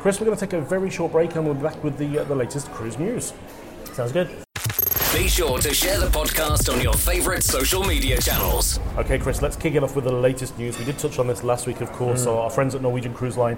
Chris, 0.03 0.19
we're 0.19 0.25
going 0.25 0.37
to 0.37 0.45
take 0.45 0.51
a 0.51 0.59
very 0.59 0.89
short 0.89 1.13
break 1.13 1.33
and 1.37 1.45
we'll 1.45 1.53
be 1.53 1.63
back 1.63 1.81
with 1.81 1.97
the, 1.97 2.19
uh, 2.19 2.23
the 2.25 2.35
latest 2.35 2.69
cruise 2.71 2.99
news. 2.99 3.31
Sounds 3.93 4.11
good. 4.11 4.27
Be 5.13 5.29
sure 5.29 5.59
to 5.59 5.73
share 5.73 5.97
the 5.97 6.07
podcast 6.07 6.69
on 6.69 6.81
your 6.81 6.91
favourite 6.91 7.41
social 7.41 7.85
media 7.85 8.19
channels. 8.19 8.81
Okay, 8.97 9.17
Chris, 9.17 9.41
let's 9.41 9.55
kick 9.55 9.75
it 9.75 9.81
off 9.81 9.95
with 9.95 10.03
the 10.03 10.11
latest 10.11 10.57
news. 10.57 10.77
We 10.77 10.83
did 10.83 10.99
touch 10.99 11.19
on 11.19 11.27
this 11.27 11.41
last 11.41 11.67
week, 11.67 11.79
of 11.79 11.89
course. 11.93 12.21
So 12.21 12.37
our 12.37 12.49
friends 12.49 12.75
at 12.75 12.81
Norwegian 12.81 13.13
Cruise 13.13 13.37
Line, 13.37 13.57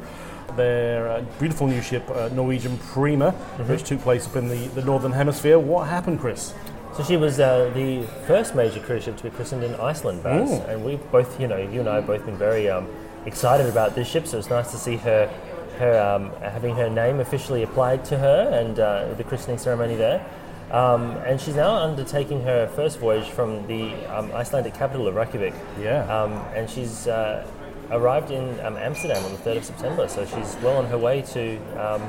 their 0.56 1.10
uh, 1.10 1.22
beautiful 1.40 1.66
new 1.66 1.82
ship, 1.82 2.08
uh, 2.12 2.30
Norwegian 2.30 2.78
Prima, 2.78 3.32
which 3.66 3.82
took 3.82 4.02
place 4.02 4.28
up 4.28 4.36
in 4.36 4.48
the, 4.48 4.68
the 4.76 4.84
Northern 4.84 5.14
Hemisphere. 5.14 5.58
What 5.58 5.88
happened, 5.88 6.20
Chris? 6.20 6.54
So 6.96 7.04
she 7.04 7.18
was 7.18 7.40
uh, 7.40 7.72
the 7.74 8.04
first 8.28 8.54
major 8.54 8.82
cruise 8.82 9.06
ship 9.06 9.18
to 9.18 9.24
be 9.24 9.30
christened 9.32 9.64
in 9.64 9.74
Iceland, 9.78 10.22
Baz. 10.22 10.52
Ooh. 10.52 10.62
And 10.68 10.86
we've 10.86 11.12
both, 11.12 11.42
you 11.42 11.48
know, 11.48 11.58
you 11.58 11.80
and 11.80 11.90
I 11.90 11.96
have 11.96 12.06
both 12.06 12.24
been 12.24 12.38
very 12.38 12.70
um, 12.70 12.88
excited 13.26 13.66
about 13.66 13.96
this 13.96 14.08
ship. 14.08 14.28
So 14.28 14.38
it's 14.38 14.52
nice 14.52 14.70
to 14.72 14.78
see 14.78 14.98
her, 14.98 15.28
her 15.76 16.00
um, 16.00 16.32
having 16.42 16.76
her 16.76 16.90
name 16.90 17.20
officially 17.20 17.64
applied 17.64 18.06
to 18.06 18.18
her 18.18 18.50
and 18.52 18.80
uh, 18.80 19.14
the 19.14 19.24
christening 19.24 19.58
ceremony 19.58 19.96
there. 19.96 20.26
Um, 20.72 21.12
and 21.18 21.40
she's 21.40 21.56
now 21.56 21.76
undertaking 21.76 22.42
her 22.42 22.68
first 22.68 23.00
voyage 23.00 23.30
from 23.30 23.66
the 23.68 23.94
um, 24.14 24.32
Icelandic 24.32 24.74
capital 24.74 25.08
of 25.08 25.16
Reykjavik. 25.16 25.54
Yeah. 25.80 26.04
Um, 26.12 26.34
and 26.56 26.70
she's 26.70 27.08
uh, 27.08 27.46
arrived 27.92 28.32
in 28.32 28.60
um, 28.62 28.76
Amsterdam 28.78 29.24
on 29.24 29.32
the 29.32 29.38
3rd 29.38 29.58
of 29.58 29.66
September. 29.66 30.08
So 30.08 30.26
she's 30.26 30.58
well 30.62 30.78
on 30.78 30.86
her 30.88 30.98
way 30.98 31.22
to, 31.22 31.58
um, 31.80 32.02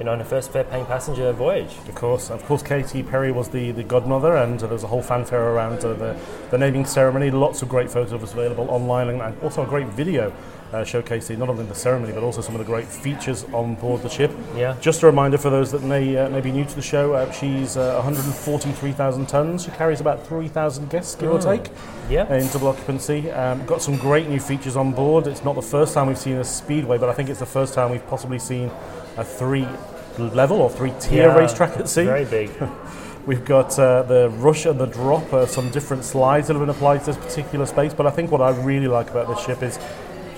you 0.00 0.06
know, 0.06 0.12
on 0.12 0.18
her 0.18 0.24
first 0.24 0.50
fare-paying 0.50 0.86
passenger 0.86 1.30
voyage. 1.32 1.76
Of 1.86 1.94
course, 1.94 2.30
of 2.30 2.42
course, 2.46 2.62
Katy 2.62 3.02
Perry 3.02 3.30
was 3.32 3.50
the, 3.50 3.70
the 3.72 3.84
godmother, 3.84 4.34
and 4.36 4.56
uh, 4.56 4.66
there 4.66 4.72
was 4.72 4.82
a 4.82 4.86
whole 4.86 5.02
fanfare 5.02 5.50
around 5.50 5.84
uh, 5.84 5.92
the, 5.92 6.16
the 6.50 6.56
naming 6.56 6.86
ceremony. 6.86 7.30
Lots 7.30 7.60
of 7.60 7.68
great 7.68 7.90
photos 7.90 8.12
of 8.12 8.22
us 8.22 8.32
available 8.32 8.68
online, 8.70 9.10
and, 9.10 9.42
also 9.42 9.62
a 9.62 9.66
great 9.66 9.86
video 9.88 10.32
uh, 10.72 10.76
showcasing 10.78 11.36
not 11.36 11.48
only 11.48 11.64
the 11.64 11.74
ceremony 11.74 12.12
but 12.12 12.22
also 12.22 12.40
some 12.40 12.54
of 12.54 12.60
the 12.60 12.64
great 12.64 12.86
features 12.86 13.44
on 13.52 13.74
board 13.74 14.02
the 14.02 14.08
ship. 14.08 14.30
Yeah. 14.56 14.76
Just 14.80 15.02
a 15.02 15.06
reminder 15.06 15.36
for 15.36 15.50
those 15.50 15.72
that 15.72 15.82
may 15.82 16.16
uh, 16.16 16.28
may 16.30 16.40
be 16.40 16.52
new 16.52 16.64
to 16.64 16.74
the 16.74 16.82
show, 16.82 17.12
uh, 17.14 17.30
she's 17.32 17.76
uh, 17.76 17.94
143,000 17.96 19.26
tons. 19.26 19.64
She 19.64 19.70
carries 19.72 20.00
about 20.00 20.26
3,000 20.26 20.88
guests, 20.88 21.14
give 21.14 21.30
or 21.30 21.40
take, 21.40 21.70
Yeah. 22.08 22.32
in 22.32 22.46
double 22.48 22.68
occupancy. 22.68 23.30
Um, 23.30 23.66
got 23.66 23.82
some 23.82 23.96
great 23.96 24.28
new 24.28 24.40
features 24.40 24.76
on 24.76 24.92
board. 24.92 25.26
It's 25.26 25.44
not 25.44 25.56
the 25.56 25.62
first 25.62 25.92
time 25.92 26.06
we've 26.06 26.18
seen 26.18 26.36
a 26.36 26.44
speedway, 26.44 26.98
but 26.98 27.08
I 27.08 27.12
think 27.12 27.28
it's 27.28 27.40
the 27.40 27.46
first 27.46 27.74
time 27.74 27.90
we've 27.90 28.06
possibly 28.06 28.38
seen 28.38 28.70
a 29.16 29.24
three 29.24 29.66
level 30.18 30.60
or 30.60 30.70
three 30.70 30.92
tier 31.00 31.28
Yeah, 31.28 31.36
racetrack 31.36 31.76
at 31.78 31.88
sea. 31.88 32.04
Very 32.04 32.24
big. 32.24 32.50
We've 33.26 33.44
got 33.44 33.78
uh, 33.78 34.02
the 34.02 34.30
rush 34.30 34.64
and 34.66 34.80
the 34.80 34.86
drop, 34.86 35.30
uh, 35.32 35.46
some 35.46 35.70
different 35.70 36.04
slides 36.04 36.46
that 36.48 36.54
have 36.54 36.62
been 36.62 36.70
applied 36.74 37.00
to 37.00 37.06
this 37.12 37.16
particular 37.16 37.66
space. 37.66 37.92
But 37.94 38.06
I 38.06 38.10
think 38.10 38.30
what 38.30 38.40
I 38.40 38.50
really 38.62 38.88
like 38.88 39.10
about 39.10 39.28
this 39.28 39.44
ship 39.44 39.62
is 39.62 39.78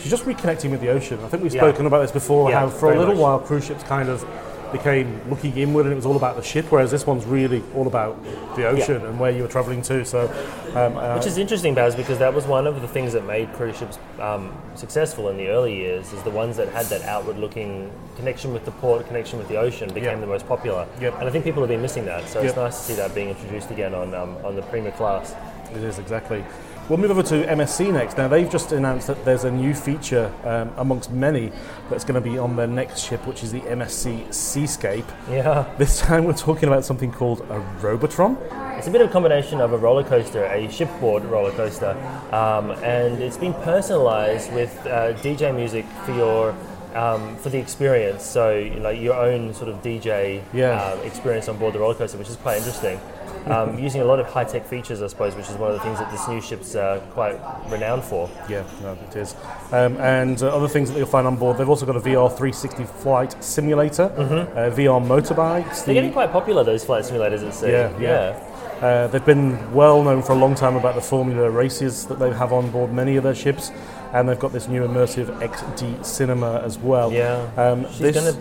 she's 0.01 0.11
just 0.11 0.25
reconnecting 0.25 0.71
with 0.71 0.81
the 0.81 0.89
ocean. 0.89 1.19
I 1.25 1.29
think 1.29 1.43
we've 1.43 1.55
Yeah. 1.55 1.61
spoken 1.63 1.87
about 1.87 2.01
this 2.03 2.11
before, 2.11 2.51
Yeah, 2.51 2.61
how 2.61 2.69
for 2.69 2.93
a 2.93 2.99
little 2.99 3.15
much. 3.15 3.23
while 3.23 3.39
cruise 3.39 3.65
ships 3.65 3.83
kind 3.85 4.09
of 4.09 4.25
became 4.73 5.21
looking 5.29 5.57
inward 5.57 5.85
and 5.87 5.93
it 5.93 5.97
was 5.97 6.07
all 6.07 6.17
about 6.17 6.37
the 6.37 6.43
ship, 6.43 6.67
whereas 6.71 6.91
this 6.91 7.07
one's 7.07 7.25
really 7.25 7.63
all 7.75 7.87
about 7.87 8.23
the 8.57 8.67
ocean 8.67 9.05
and 9.05 9.21
where 9.21 9.31
you 9.31 9.43
were 9.43 9.49
travelling 9.49 9.83
to. 9.83 10.05
So, 10.05 10.29
um, 10.75 10.97
uh, 10.97 11.17
Which 11.17 11.27
is 11.27 11.39
interesting, 11.39 11.75
Baz, 11.75 11.95
because 11.95 12.19
that 12.19 12.33
was 12.33 12.47
one 12.47 12.67
of 12.67 12.81
the 12.81 12.89
things 12.89 13.13
that 13.13 13.25
made 13.25 13.53
cruise 13.53 13.77
ships 13.77 13.99
um, 14.19 14.53
successful 14.75 15.29
in 15.29 15.37
the 15.37 15.49
early 15.49 15.75
years. 15.77 16.13
Is 16.13 16.23
the 16.23 16.31
ones 16.31 16.57
that 16.57 16.69
had 16.69 16.87
that 16.87 17.03
outward-looking 17.03 17.93
connection 18.17 18.53
with 18.53 18.65
the 18.65 18.71
port, 18.73 19.07
connection 19.07 19.39
with 19.39 19.49
the 19.49 19.57
ocean, 19.57 19.89
became 19.93 20.19
Yeah. 20.19 20.21
the 20.21 20.27
most 20.27 20.49
popular. 20.49 20.87
Yep. 21.01 21.19
And 21.19 21.29
I 21.29 21.31
think 21.31 21.45
people 21.45 21.63
have 21.63 21.69
been 21.69 21.83
missing 21.83 22.05
that. 22.07 22.27
So 22.29 22.41
it's 22.41 22.57
nice 22.57 22.79
to 22.79 22.83
see 22.85 22.95
that 22.95 23.15
being 23.15 23.29
introduced 23.29 23.71
again 23.71 23.95
on 23.95 24.15
um, 24.15 24.37
on 24.45 24.57
the 24.57 24.63
Prima 24.63 24.91
class. 24.93 25.35
It 25.75 25.83
is 25.83 25.99
exactly. 25.99 26.45
We'll 26.89 26.99
move 26.99 27.13
over 27.13 27.23
to 27.23 27.47
MSC 27.47 27.93
next. 27.93 28.19
Now 28.19 28.29
they've 28.29 28.51
just 28.51 28.73
announced 28.73 29.07
that 29.07 29.25
there's 29.25 29.45
a 29.45 29.51
new 29.51 29.73
feature 29.73 30.33
um, 30.45 30.73
amongst 30.77 31.11
many 31.11 31.53
that's 31.89 32.05
going 32.05 32.21
to 32.23 32.31
be 32.31 32.37
on 32.39 32.57
their 32.57 32.67
next 32.67 33.01
ship, 33.01 33.27
which 33.27 33.43
is 33.43 33.53
the 33.53 33.61
MSC 33.61 34.33
Seascape. 34.35 35.05
Yeah. 35.31 35.73
This 35.79 36.01
time 36.01 36.25
we're 36.25 36.33
talking 36.35 36.69
about 36.69 36.85
something 36.85 37.11
called 37.13 37.41
a 37.51 37.61
Robotron. 37.81 38.37
It's 38.77 38.89
a 38.89 38.91
bit 38.91 39.01
of 39.01 39.09
a 39.11 39.13
combination 39.13 39.61
of 39.61 39.73
a 39.73 39.79
roller 39.79 40.03
coaster, 40.03 40.45
a 40.45 40.69
shipboard 40.71 41.25
roller 41.25 41.53
coaster, 41.53 41.91
um, 42.33 42.73
and 42.83 43.23
it's 43.23 43.37
been 43.37 43.55
personalised 43.55 44.53
with 44.53 44.77
uh, 44.87 45.13
DJ 45.23 45.55
music 45.55 45.87
for 46.05 46.13
your 46.13 46.55
um, 46.95 47.37
for 47.37 47.49
the 47.49 47.59
experience. 47.59 48.23
So 48.25 48.51
you 48.59 48.81
know 48.81 48.91
your 48.91 49.15
own 49.15 49.55
sort 49.55 49.71
of 49.71 49.77
DJ 49.83 50.43
Yeah. 50.53 50.73
uh, 50.79 50.97
experience 51.05 51.49
on 51.49 51.57
board 51.59 51.75
the 51.75 51.79
roller 51.79 51.95
coaster, 51.95 52.19
which 52.19 52.29
is 52.29 52.37
quite 52.37 52.59
interesting. 52.59 53.01
Um, 53.47 53.79
using 53.79 54.01
a 54.01 54.05
lot 54.05 54.21
of 54.21 54.27
high 54.27 54.45
tech 54.45 54.67
features, 54.67 55.03
I 55.03 55.09
suppose, 55.09 55.35
which 55.35 55.49
is 55.49 55.57
one 55.57 55.71
of 55.71 55.77
the 55.77 55.83
things 55.83 55.99
that 55.99 56.11
this 56.11 56.29
new 56.29 56.41
ship's 56.41 56.75
uh, 56.75 57.01
quite 57.11 57.39
renowned 57.69 58.05
for. 58.05 58.31
Yeah, 58.49 58.65
no, 58.83 58.93
it 58.93 59.17
is. 59.17 59.35
Um, 59.73 59.97
and 59.97 60.41
uh, 60.43 60.55
other 60.55 60.69
things 60.69 60.91
that 60.91 60.99
you'll 60.99 61.07
find 61.09 61.27
on 61.27 61.37
board, 61.37 61.59
they've 61.59 61.69
also 61.69 61.87
got 61.87 61.97
a 61.97 62.01
VR 62.01 62.29
360 62.29 62.85
flight 62.85 63.43
simulator, 63.43 64.05
uh, 64.05 64.71
VR 64.71 65.05
motorbikes. 65.05 65.85
They're 65.85 65.95
getting 65.95 66.13
quite 66.13 66.31
popular 66.31 66.63
those 66.63 66.85
flight 66.85 67.05
simulators 67.05 67.47
at 67.47 67.55
sea. 67.55 67.71
Yeah, 67.71 67.99
yeah. 67.99 68.49
Uh, 68.81 69.07
they've 69.07 69.25
been 69.25 69.73
well 69.73 70.03
known 70.03 70.23
for 70.23 70.33
a 70.33 70.37
long 70.37 70.57
time 70.57 70.75
about 70.75 70.97
the 70.97 71.01
Formula 71.01 71.49
races 71.49 72.05
that 72.07 72.19
they 72.19 72.33
have 72.33 72.53
on 72.53 72.69
board 72.71 72.93
many 72.93 73.17
of 73.17 73.23
their 73.23 73.35
ships, 73.35 73.71
and 74.13 74.29
they've 74.29 74.41
got 74.41 74.53
this 74.53 74.67
new 74.67 74.83
immersive 74.83 75.27
XD 75.41 76.05
cinema 76.05 76.61
as 76.65 76.79
well. 76.79 77.13
Yeah. 77.13 77.49
Um, 77.57 77.87
She's 77.93 78.15
to. 78.15 78.37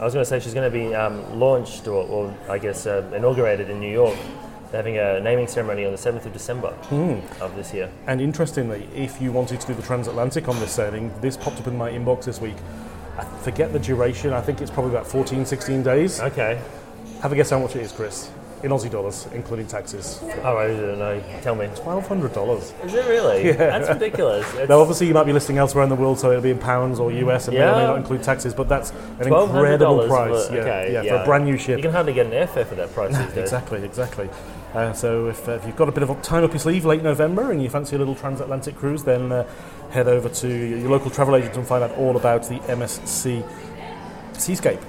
I 0.00 0.04
was 0.04 0.12
going 0.12 0.24
to 0.24 0.28
say 0.28 0.40
she's 0.40 0.54
going 0.54 0.70
to 0.70 0.76
be 0.76 0.92
um, 0.92 1.38
launched 1.38 1.86
or, 1.86 2.04
or 2.08 2.34
I 2.48 2.58
guess 2.58 2.86
uh, 2.86 3.08
inaugurated 3.14 3.70
in 3.70 3.78
New 3.78 3.92
York. 3.92 4.16
They're 4.74 4.82
having 4.82 4.98
a 4.98 5.20
naming 5.20 5.46
ceremony 5.46 5.86
on 5.86 5.92
the 5.92 5.98
7th 5.98 6.26
of 6.26 6.32
December 6.32 6.70
Hmm. 6.90 7.18
of 7.40 7.54
this 7.54 7.72
year. 7.72 7.88
And 8.08 8.20
interestingly, 8.20 8.88
if 8.92 9.22
you 9.22 9.30
wanted 9.30 9.60
to 9.60 9.66
do 9.68 9.72
the 9.74 9.82
transatlantic 9.82 10.48
on 10.48 10.58
this 10.58 10.72
sailing, 10.72 11.12
this 11.20 11.36
popped 11.36 11.60
up 11.60 11.68
in 11.68 11.78
my 11.78 11.92
inbox 11.92 12.24
this 12.24 12.40
week. 12.40 12.56
I 13.16 13.22
forget 13.44 13.72
the 13.72 13.78
duration, 13.78 14.32
I 14.32 14.40
think 14.40 14.60
it's 14.60 14.72
probably 14.72 14.90
about 14.90 15.06
14, 15.06 15.46
16 15.46 15.84
days. 15.84 16.20
Okay. 16.20 16.58
Have 17.22 17.30
a 17.30 17.36
guess 17.36 17.50
how 17.50 17.60
much 17.60 17.76
it 17.76 17.82
is, 17.82 17.92
Chris, 17.92 18.32
in 18.64 18.72
Aussie 18.72 18.90
dollars, 18.90 19.28
including 19.32 19.68
taxes. 19.68 20.18
Oh, 20.42 20.56
I 20.56 20.66
don't 20.66 20.98
know. 20.98 21.22
Tell 21.42 21.54
me. 21.54 21.66
$1,200. 21.66 22.84
Is 22.84 22.94
it 22.94 23.06
really? 23.06 23.46
Yeah. 23.46 23.52
That's 23.78 23.88
ridiculous. 23.90 24.44
It's 24.58 24.68
Now, 24.68 24.80
obviously, 24.80 25.06
you 25.06 25.14
might 25.14 25.22
be 25.26 25.32
listing 25.32 25.56
elsewhere 25.56 25.84
in 25.84 25.88
the 25.90 25.94
world, 25.94 26.18
so 26.18 26.30
it'll 26.30 26.42
be 26.42 26.50
in 26.50 26.58
pounds 26.58 26.98
or 26.98 27.12
US, 27.12 27.46
and 27.46 27.56
may 27.56 27.62
or 27.62 27.76
may 27.76 27.86
not 27.86 27.98
include 27.98 28.24
taxes. 28.24 28.52
But 28.54 28.68
that's 28.68 28.90
an 29.20 29.28
incredible 29.32 30.08
price. 30.08 30.48
For, 30.48 30.54
yeah, 30.56 30.60
okay, 30.62 30.92
yeah, 30.94 31.02
for 31.18 31.22
a 31.22 31.24
brand 31.24 31.44
new 31.44 31.56
ship. 31.58 31.76
You 31.76 31.82
can 31.84 31.92
hardly 31.92 32.12
get 32.12 32.26
an 32.26 32.32
airfare 32.32 32.66
for 32.66 32.74
that 32.74 32.92
price 32.92 33.16
these 33.18 33.28
days. 33.28 33.36
Exactly, 33.38 33.84
exactly. 33.84 34.28
Uh, 34.74 34.92
so 34.92 35.28
if, 35.28 35.48
uh, 35.48 35.52
if 35.52 35.64
you've 35.66 35.76
got 35.76 35.88
a 35.88 35.92
bit 35.92 36.02
of 36.02 36.22
time 36.22 36.42
up 36.42 36.50
your 36.50 36.58
sleeve 36.58 36.84
late 36.84 37.02
November 37.02 37.52
and 37.52 37.62
you 37.62 37.70
fancy 37.70 37.94
a 37.94 37.98
little 37.98 38.14
transatlantic 38.14 38.76
cruise, 38.76 39.04
then 39.04 39.30
uh, 39.30 39.48
head 39.90 40.08
over 40.08 40.28
to 40.28 40.48
your 40.48 40.90
local 40.90 41.10
travel 41.10 41.36
agent 41.36 41.56
and 41.56 41.66
find 41.66 41.84
out 41.84 41.92
all 41.92 42.16
about 42.16 42.48
the 42.48 42.58
MSC 42.60 43.48
Seascape. 44.32 44.80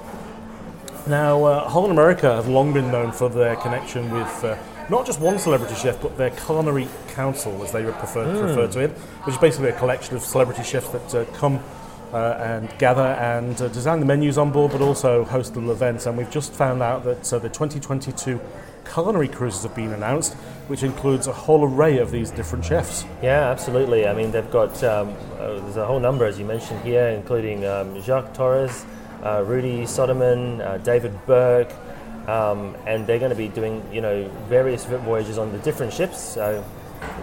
Now, 1.06 1.44
uh, 1.44 1.68
Holland 1.68 1.92
America 1.92 2.34
have 2.34 2.48
long 2.48 2.72
been 2.72 2.90
known 2.90 3.12
for 3.12 3.28
their 3.28 3.54
connection 3.56 4.10
with 4.10 4.44
uh, 4.44 4.56
not 4.90 5.06
just 5.06 5.20
one 5.20 5.38
celebrity 5.38 5.76
chef, 5.76 6.02
but 6.02 6.16
their 6.16 6.30
culinary 6.30 6.88
council, 7.10 7.62
as 7.62 7.70
they 7.70 7.84
prefer 7.84 8.24
refer 8.42 8.66
to 8.66 8.80
it, 8.80 8.90
which 8.90 9.36
is 9.36 9.40
basically 9.40 9.68
a 9.68 9.78
collection 9.78 10.16
of 10.16 10.22
celebrity 10.22 10.64
chefs 10.64 10.88
that 10.88 11.14
uh, 11.14 11.24
come 11.36 11.60
uh, 12.12 12.36
and 12.40 12.76
gather 12.78 13.02
and 13.02 13.60
uh, 13.62 13.68
design 13.68 14.00
the 14.00 14.06
menus 14.06 14.38
on 14.38 14.50
board, 14.50 14.72
but 14.72 14.80
also 14.80 15.24
host 15.24 15.54
little 15.54 15.70
events. 15.70 16.06
And 16.06 16.16
we've 16.16 16.30
just 16.30 16.52
found 16.52 16.82
out 16.82 17.04
that 17.04 17.32
uh, 17.32 17.38
the 17.38 17.48
2022 17.48 18.40
culinary 18.92 19.28
cruises 19.28 19.62
have 19.62 19.74
been 19.74 19.92
announced, 19.92 20.34
which 20.68 20.82
includes 20.82 21.26
a 21.26 21.32
whole 21.32 21.64
array 21.64 21.98
of 21.98 22.10
these 22.10 22.30
different 22.30 22.64
chefs. 22.64 23.04
Yeah, 23.22 23.50
absolutely. 23.50 24.06
I 24.06 24.14
mean, 24.14 24.30
they've 24.30 24.50
got 24.50 24.82
um, 24.84 25.14
uh, 25.38 25.60
there's 25.60 25.76
a 25.76 25.86
whole 25.86 26.00
number, 26.00 26.24
as 26.24 26.38
you 26.38 26.44
mentioned 26.44 26.80
here, 26.82 27.08
including 27.08 27.64
um, 27.66 28.00
Jacques 28.02 28.34
Torres, 28.34 28.84
uh, 29.22 29.44
Rudi 29.46 29.82
Sodamin, 29.82 30.60
uh, 30.60 30.78
David 30.78 31.14
Burke, 31.26 31.72
um, 32.26 32.76
and 32.86 33.06
they're 33.06 33.18
going 33.18 33.30
to 33.30 33.36
be 33.36 33.48
doing 33.48 33.82
you 33.92 34.00
know 34.00 34.28
various 34.48 34.84
voyages 34.84 35.38
on 35.38 35.52
the 35.52 35.58
different 35.58 35.92
ships. 35.92 36.18
So, 36.18 36.64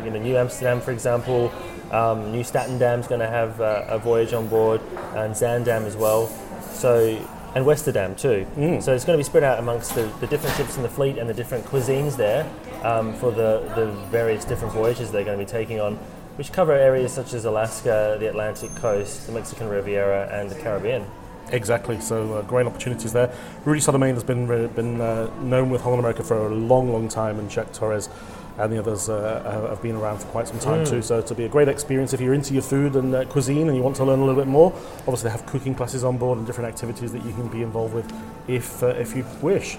you 0.04 0.12
know, 0.12 0.20
Nieuw 0.20 0.38
Amsterdam, 0.38 0.80
for 0.80 0.92
example, 0.92 1.52
um, 1.92 2.32
Nieuw 2.32 2.44
Statendam's 2.44 3.08
going 3.08 3.22
to 3.22 3.30
have 3.30 3.60
uh, 3.60 3.86
a 3.88 4.00
voyage 4.00 4.34
on 4.34 4.48
board, 4.48 4.82
and 5.16 5.34
Zaandam 5.34 5.86
as 5.86 5.98
well. 5.98 6.28
So. 6.72 7.18
And 7.56 7.66
Westerdam 7.66 8.16
too. 8.16 8.48
Mm. 8.56 8.82
So 8.82 8.94
it's 8.94 9.06
going 9.06 9.16
to 9.16 9.20
be 9.20 9.24
spread 9.24 9.44
out 9.44 9.60
amongst 9.60 9.94
the, 9.94 10.12
the 10.20 10.28
different 10.28 10.56
ships 10.56 10.76
in 10.76 10.84
the 10.84 10.90
fleet 10.90 11.18
and 11.18 11.30
the 11.30 11.34
different 11.34 11.66
cuisines 11.66 12.18
there 12.18 12.50
um, 12.84 13.14
for 13.14 13.32
the, 13.32 13.72
the 13.76 13.92
various 14.10 14.44
different 14.44 14.74
voyages 14.74 15.12
they're 15.12 15.24
going 15.24 15.38
to 15.38 15.46
be 15.46 15.50
taking 15.50 15.80
on, 15.80 15.96
which 16.38 16.52
cover 16.52 16.74
areas 16.74 17.12
such 17.12 17.34
as 17.34 17.46
Alaska, 17.46 18.18
the 18.20 18.28
Atlantic 18.28 18.74
coast, 18.76 19.28
the 19.28 19.34
Mexican 19.34 19.70
Riviera, 19.70 20.28
and 20.32 20.50
the 20.50 20.56
Caribbean. 20.56 21.06
Exactly. 21.52 22.00
So 22.02 22.36
uh, 22.36 22.42
great 22.42 22.66
opportunities 22.66 23.14
there. 23.14 23.32
Rudi 23.66 23.82
Sodamin 23.82 24.14
has 24.14 24.24
been 24.24 24.48
been 24.70 25.02
uh, 25.02 25.30
known 25.42 25.70
with 25.70 25.82
Holland 25.82 26.00
America 26.00 26.24
for 26.24 26.48
a 26.48 26.50
long, 26.50 26.92
long 26.92 27.08
time, 27.08 27.38
and 27.38 27.52
Jacques 27.52 27.74
Torres 27.74 28.10
and 28.58 28.72
the 28.72 28.80
others 28.80 29.10
uh, 29.10 29.42
have- 29.70 29.82
been 29.82 29.96
around 29.96 30.20
for 30.20 30.28
quite 30.28 30.48
some 30.48 30.60
time 30.60 30.84
Mm. 30.86 30.90
too. 30.90 31.02
So 31.02 31.20
it'll 31.20 31.36
be 31.36 31.46
a 31.46 31.50
great 31.50 31.68
experience 31.68 32.14
if 32.14 32.22
you're 32.22 32.34
into 32.34 32.54
your 32.54 32.64
food 32.64 32.96
and 32.96 33.14
uh, 33.14 33.26
cuisine 33.26 33.68
and 33.68 33.76
you 33.76 33.84
want 33.84 33.96
to 33.98 34.04
learn 34.06 34.20
a 34.20 34.26
little 34.26 34.40
bit 34.40 34.48
more. 34.48 34.72
Obviously, 35.00 35.24
they 35.30 35.32
have 35.32 35.46
cooking 35.46 35.76
classes 35.76 36.04
on 36.04 36.18
board 36.18 36.38
and 36.38 36.48
different 36.48 36.70
activities 36.70 37.12
that 37.12 37.26
you 37.26 37.34
can 37.34 37.48
be 37.48 37.62
involved 37.64 37.94
with 37.94 38.06
if 38.48 38.82
uh, 38.84 38.88
if 38.88 39.16
you 39.16 39.26
wish. 39.42 39.78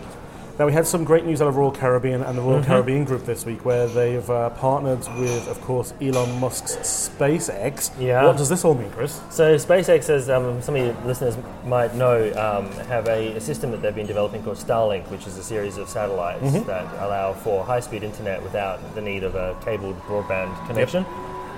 Now 0.57 0.67
we 0.67 0.73
had 0.73 0.87
some 0.87 1.03
great 1.03 1.25
news 1.27 1.43
out 1.43 1.49
of 1.49 1.57
Royal 1.57 1.73
Caribbean 1.73 2.23
and 2.23 2.39
the 2.39 2.43
Royal 2.43 2.61
Mhm. 2.61 2.67
Caribbean 2.67 3.05
Group 3.05 3.25
this 3.27 3.45
week, 3.45 3.65
where 3.65 3.89
they've 3.89 4.29
uh, 4.31 4.51
partnered 4.51 5.01
with, 5.19 5.49
of 5.49 5.61
course, 5.63 5.93
Elon 6.01 6.39
Musk's 6.39 6.77
SpaceX. 7.19 7.91
Yeah. 7.99 8.25
What 8.25 8.37
does 8.37 8.49
this 8.49 8.65
all 8.65 8.75
mean, 8.75 8.89
Chris? 8.93 9.21
So 9.31 9.57
SpaceX, 9.57 10.09
as 10.09 10.31
um, 10.31 10.63
some 10.63 10.77
of 10.77 10.85
your 10.85 10.95
listeners 11.05 11.37
might 11.67 11.97
know, 11.97 12.31
um, 12.37 12.71
have 12.87 13.09
a, 13.09 13.33
a 13.37 13.41
system 13.41 13.73
that 13.73 13.83
they've 13.83 13.95
been 13.95 14.07
developing 14.07 14.45
called 14.45 14.57
Starlink, 14.59 15.11
which 15.11 15.27
is 15.27 15.37
a 15.37 15.43
series 15.43 15.77
of 15.77 15.89
satellites 15.89 16.45
Mhm. 16.45 16.67
that 16.67 16.87
allow 17.01 17.33
for 17.33 17.65
high-speed 17.65 18.05
internet 18.05 18.41
without 18.45 18.79
the 18.95 19.01
need 19.01 19.25
of 19.25 19.35
a 19.35 19.57
cabled 19.65 19.97
broadband 20.07 20.51
connection. 20.69 21.05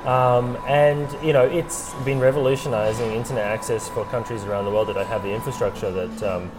Um, 0.06 0.56
and 0.66 1.06
you 1.22 1.34
know, 1.34 1.42
it's 1.44 1.92
been 2.06 2.18
revolutionising 2.20 3.12
internet 3.12 3.44
access 3.44 3.88
for 3.88 4.04
countries 4.04 4.42
around 4.44 4.64
the 4.64 4.70
world 4.70 4.88
that 4.88 4.94
don't 4.94 5.06
have 5.08 5.22
the 5.22 5.34
infrastructure 5.34 5.90
that 5.90 6.22
um, 6.22 6.50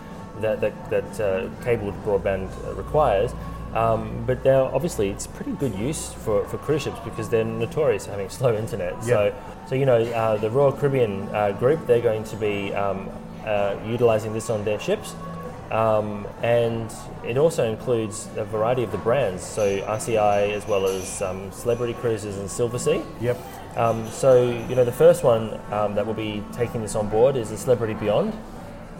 that 0.42 0.62
that, 0.62 0.90
that 0.90 1.20
uh, 1.20 1.50
cabled 1.64 1.96
broadband 2.04 2.50
requires. 2.78 3.32
Um, 3.74 4.24
but 4.26 4.44
now, 4.46 4.66
obviously, 4.74 5.10
it's 5.10 5.28
pretty 5.28 5.52
good 5.52 5.76
use 5.76 6.14
for, 6.14 6.46
for 6.46 6.58
cruise 6.58 6.84
ships 6.84 7.00
because 7.04 7.30
they're 7.30 7.44
notorious 7.46 8.06
for 8.06 8.12
having 8.12 8.30
slow 8.40 8.56
internet. 8.58 9.04
So, 9.04 9.26
Yeah. 9.26 9.68
so 9.68 9.76
you 9.76 9.86
know, 9.86 10.02
uh, 10.02 10.38
the 10.38 10.50
Royal 10.50 10.72
Caribbean 10.72 11.28
uh, 11.36 11.52
group, 11.52 11.86
they're 11.86 12.02
going 12.02 12.24
to 12.26 12.36
be 12.38 12.74
um, 12.74 13.10
uh, 13.46 13.76
utilising 13.86 14.34
this 14.34 14.50
on 14.50 14.64
their 14.64 14.80
ships. 14.80 15.16
Um, 15.70 16.26
and 16.44 16.92
it 17.26 17.38
also 17.38 17.70
includes 17.70 18.30
a 18.38 18.46
variety 18.46 18.84
of 18.84 18.92
the 18.94 18.98
brands, 19.00 19.44
so 19.44 19.82
RCI 19.82 20.54
as 20.54 20.66
well 20.66 20.86
as 20.88 21.22
um, 21.22 21.52
Celebrity 21.52 21.94
Cruises 21.94 22.38
and 22.38 22.48
Silversea. 22.48 23.06
Yep. 23.20 23.38
Um, 23.78 24.08
so, 24.08 24.50
you 24.70 24.76
know, 24.76 24.86
the 24.86 24.94
first 24.94 25.26
one 25.26 25.60
um, 25.74 25.94
that 25.96 26.08
will 26.08 26.14
be 26.14 26.42
taking 26.54 26.82
this 26.82 26.96
on 26.96 27.10
board 27.10 27.36
is 27.36 27.50
the 27.50 27.58
Celebrity 27.58 27.96
Beyond, 27.96 28.34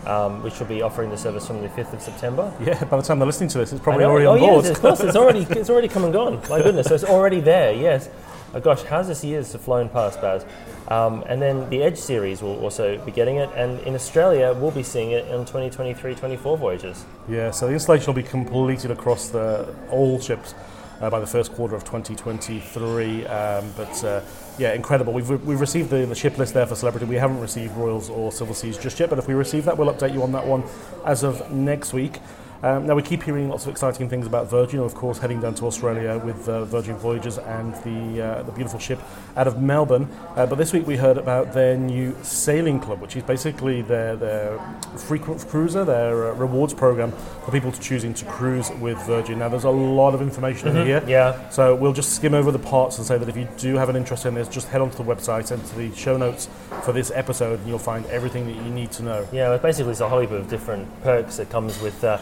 um, 0.06 0.44
which 0.44 0.60
will 0.60 0.68
be 0.68 0.82
offering 0.82 1.10
the 1.10 1.18
service 1.18 1.48
from 1.48 1.62
the 1.62 1.70
5th 1.70 1.94
of 1.94 2.02
September. 2.02 2.54
Yeah, 2.62 2.84
by 2.86 2.98
the 2.98 3.04
time 3.04 3.20
they're 3.20 3.26
listening 3.26 3.50
to 3.50 3.58
this, 3.58 3.74
it's 3.74 3.82
probably 3.82 4.06
already 4.06 4.26
oh, 4.26 4.34
on 4.34 4.40
board. 4.40 4.66
Yes, 4.66 4.76
of 4.76 4.82
course, 4.82 5.00
it's 5.00 5.16
already 5.16 5.40
it's 5.50 5.70
already 5.70 5.88
come 5.88 6.04
and 6.04 6.14
gone. 6.14 6.42
My 6.50 6.62
goodness, 6.62 6.88
so 6.88 6.96
it's 6.96 7.04
already 7.04 7.40
there. 7.40 7.74
Yes. 7.74 8.10
Oh, 8.54 8.62
gosh, 8.62 8.84
how's 8.84 9.10
this 9.10 9.26
year's 9.26 9.54
flown 9.56 9.90
past, 9.90 10.22
Baz? 10.22 10.46
Um, 10.88 11.24
and 11.28 11.42
then 11.42 11.70
the 11.70 11.84
Edge 11.84 11.98
series 11.98 12.42
will 12.42 12.58
also 12.60 12.98
be 13.04 13.12
getting 13.12 13.36
it, 13.38 13.50
and 13.56 13.80
in 13.82 13.94
Australia 13.94 14.54
we'll 14.54 14.72
be 14.72 14.84
seeing 14.84 15.12
it 15.12 15.30
on 15.32 15.46
2023-24 15.46 16.58
voyages. 16.58 17.06
Yeah, 17.28 17.52
so 17.52 17.68
the 17.68 17.74
installation 17.74 18.08
will 18.08 18.22
be 18.22 18.28
completed 18.28 18.90
across 18.90 19.30
the 19.30 19.76
all 19.92 20.18
ships 20.20 20.56
uh, 21.02 21.10
by 21.10 21.20
the 21.20 21.28
first 21.28 21.54
quarter 21.54 21.76
of 21.76 21.84
2023. 21.84 23.26
Um, 23.26 23.74
but 23.76 24.04
uh, 24.04 24.22
yeah, 24.58 24.74
incredible. 24.74 25.14
We've, 25.14 25.30
we've 25.30 25.62
received 25.62 25.90
the, 25.90 26.06
the 26.06 26.16
ship 26.16 26.38
list 26.38 26.54
there 26.54 26.66
for 26.66 26.76
Celebrity. 26.76 27.06
We 27.06 27.16
haven't 27.16 27.40
received 27.40 27.76
Royals 27.76 28.10
or 28.10 28.32
Silversea's 28.32 28.78
just 28.78 29.00
yet, 29.00 29.10
but 29.10 29.20
if 29.20 29.28
we 29.28 29.34
receive 29.34 29.66
that, 29.66 29.78
we'll 29.78 29.94
update 29.94 30.14
you 30.14 30.24
on 30.24 30.32
that 30.32 30.46
one 30.46 30.64
as 31.06 31.24
of 31.24 31.52
next 31.52 31.94
week. 31.94 32.20
Um, 32.64 32.88
now, 32.88 32.96
we 32.96 33.04
keep 33.04 33.22
hearing 33.22 33.50
lots 33.50 33.66
of 33.66 33.72
exciting 33.72 34.10
things 34.10 34.26
about 34.26 34.50
Virgin, 34.50 34.80
of 34.80 34.96
course, 34.96 35.20
heading 35.20 35.40
down 35.40 35.54
to 35.56 35.66
Australia 35.68 36.18
with 36.26 36.50
uh, 36.50 36.66
Virgin 36.66 36.96
Voyages 36.96 37.38
and 37.38 37.76
the, 37.84 38.22
uh, 38.40 38.44
the 38.44 38.52
beautiful 38.52 38.80
ship 38.80 39.00
out 39.36 39.46
of 39.48 39.62
Melbourne. 39.62 40.10
Uh, 40.36 40.48
but 40.48 40.56
this 40.58 40.74
week 40.74 40.88
we 40.88 40.98
heard 40.98 41.18
about 41.20 41.54
their 41.54 41.78
new 41.78 42.16
sailing 42.24 42.80
club, 42.80 43.00
which 43.00 43.16
is 43.16 43.22
basically 43.22 43.84
their, 43.84 44.16
their 44.16 44.58
frequent 44.98 45.48
cruiser, 45.48 45.86
their 45.86 46.32
uh, 46.32 46.34
rewards 46.34 46.74
program 46.74 47.12
for 47.46 47.52
people 47.52 47.72
to 47.72 47.80
choosing 47.80 48.12
to 48.16 48.26
cruise 48.26 48.72
with 48.82 48.98
Virgin. 49.06 49.38
Now, 49.38 49.50
there's 49.50 49.64
a 49.66 49.70
lot 49.70 50.16
of 50.16 50.22
information 50.24 50.70
Mhm, 50.70 50.76
in 50.82 50.86
here. 50.88 51.04
yeah. 51.08 51.50
So 51.52 51.76
we'll 51.76 51.94
just 51.94 52.14
skim 52.16 52.34
over 52.34 52.52
the 52.52 52.58
parts 52.60 52.98
and 52.98 53.06
say 53.06 53.20
that 53.20 53.30
if 53.30 53.38
you 53.38 53.48
do 53.58 53.76
have 53.76 53.90
an 53.90 53.96
interest 53.96 54.26
in 54.26 54.34
this, 54.34 54.48
just 54.48 54.68
head 54.70 54.82
onto 54.82 54.98
the 54.98 55.04
website 55.04 55.52
and 55.52 55.64
to 55.64 55.76
the 55.76 55.94
show 55.96 56.18
notes 56.18 56.50
for 56.82 56.92
this 56.92 57.12
episode, 57.14 57.60
and 57.60 57.68
you'll 57.68 57.78
find 57.78 58.04
everything 58.08 58.48
that 58.48 58.56
you 58.56 58.72
need 58.72 58.92
to 58.94 59.04
know. 59.04 59.28
Yeah, 59.32 59.50
well, 59.50 59.60
basically 59.60 59.92
it's 59.92 60.02
a 60.02 60.10
whole 60.10 60.22
heap 60.22 60.32
of 60.32 60.50
different 60.50 60.88
perks 61.04 61.38
that 61.38 61.52
comes 61.52 61.80
with 61.82 62.04
uh, 62.04 62.18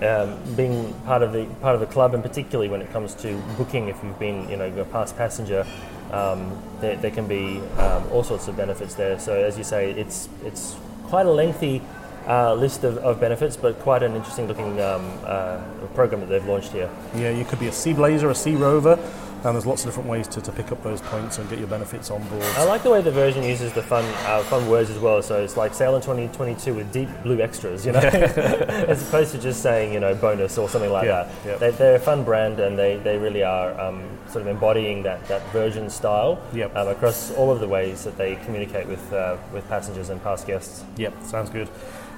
um, 0.00 0.38
being 0.54 0.92
part 1.04 1.22
of 1.22 1.32
the 1.32 1.44
part 1.60 1.74
of 1.74 1.80
the 1.80 1.86
club, 1.86 2.14
and 2.14 2.22
particularly 2.22 2.68
when 2.68 2.80
it 2.80 2.90
comes 2.92 3.14
to 3.16 3.40
booking. 3.56 3.88
If 3.88 4.02
you've 4.02 4.18
been, 4.18 4.48
you 4.48 4.56
know, 4.56 4.72
a 4.80 4.84
past 4.84 5.16
passenger, 5.16 5.66
um, 6.10 6.56
there, 6.80 6.96
there 6.96 7.10
can 7.10 7.26
be 7.26 7.58
um, 7.78 8.04
all 8.12 8.24
sorts 8.24 8.48
of 8.48 8.56
benefits 8.56 8.94
there. 8.94 9.18
So 9.18 9.34
as 9.34 9.58
you 9.58 9.64
say, 9.64 9.90
it's 9.92 10.28
it's 10.44 10.76
quite 11.04 11.26
a 11.26 11.30
lengthy 11.30 11.82
uh, 12.26 12.54
list 12.54 12.84
of, 12.84 12.98
of 12.98 13.20
benefits, 13.20 13.56
but 13.56 13.78
quite 13.80 14.02
an 14.02 14.14
interesting 14.14 14.46
looking 14.46 14.80
um, 14.80 15.10
uh, 15.24 15.60
program 15.94 16.20
that 16.20 16.28
they've 16.28 16.46
launched 16.46 16.72
here. 16.72 16.90
Yeah, 17.14 17.30
you 17.30 17.44
could 17.44 17.58
be 17.58 17.68
a 17.68 17.72
Sea 17.72 17.92
Blazer, 17.92 18.30
a 18.30 18.34
Sea 18.34 18.54
Rover, 18.54 18.98
and 19.44 19.54
there's 19.56 19.66
lots 19.66 19.82
of 19.84 19.88
different 19.88 20.08
ways 20.08 20.28
to, 20.28 20.40
to 20.40 20.52
pick 20.52 20.70
up 20.72 20.82
those 20.82 21.00
points 21.02 21.38
and 21.38 21.48
get 21.50 21.58
your 21.58 21.68
benefits 21.68 22.10
on 22.10 22.22
board. 22.28 22.42
I 22.56 22.64
like 22.64 22.82
the 22.82 22.90
way 22.90 23.00
the 23.02 23.10
Virgin 23.10 23.42
uses 23.42 23.72
the 23.72 23.82
fun 23.82 24.04
uh, 24.26 24.42
fun 24.44 24.68
words 24.68 24.88
as 24.90 24.98
well. 24.98 25.20
So 25.22 25.42
it's 25.42 25.56
like 25.56 25.74
sail 25.74 25.96
in 25.96 26.02
2022 26.02 26.74
with 26.74 26.92
deep 26.92 27.08
blue 27.22 27.40
extras, 27.40 27.84
you 27.84 27.92
know, 27.92 27.98
as 27.98 29.06
opposed 29.08 29.32
to 29.32 29.38
just 29.40 29.62
saying 29.62 29.92
you 29.92 30.00
know 30.00 30.14
bonus 30.14 30.58
or 30.58 30.68
something 30.68 30.92
like 30.92 31.06
Yeah, 31.06 31.24
that. 31.24 31.46
yeah. 31.46 31.56
They, 31.56 31.70
they're 31.72 31.94
a 31.96 32.00
fun 32.00 32.24
brand 32.24 32.60
and 32.60 32.78
they, 32.78 32.96
they 32.98 33.18
really 33.18 33.42
are 33.42 33.78
um, 33.80 34.02
sort 34.28 34.42
of 34.42 34.46
embodying 34.48 35.02
that, 35.04 35.26
that 35.28 35.42
Virgin 35.52 35.90
style 35.90 36.40
Yep. 36.52 36.76
um, 36.76 36.88
across 36.88 37.30
all 37.32 37.50
of 37.50 37.60
the 37.60 37.68
ways 37.68 38.04
that 38.04 38.16
they 38.16 38.36
communicate 38.44 38.86
with 38.86 39.12
uh, 39.12 39.36
with 39.52 39.66
passengers 39.68 40.08
and 40.10 40.22
past 40.22 40.46
guests. 40.46 40.84
Yep, 40.96 41.14
sounds 41.24 41.50
good. 41.50 41.68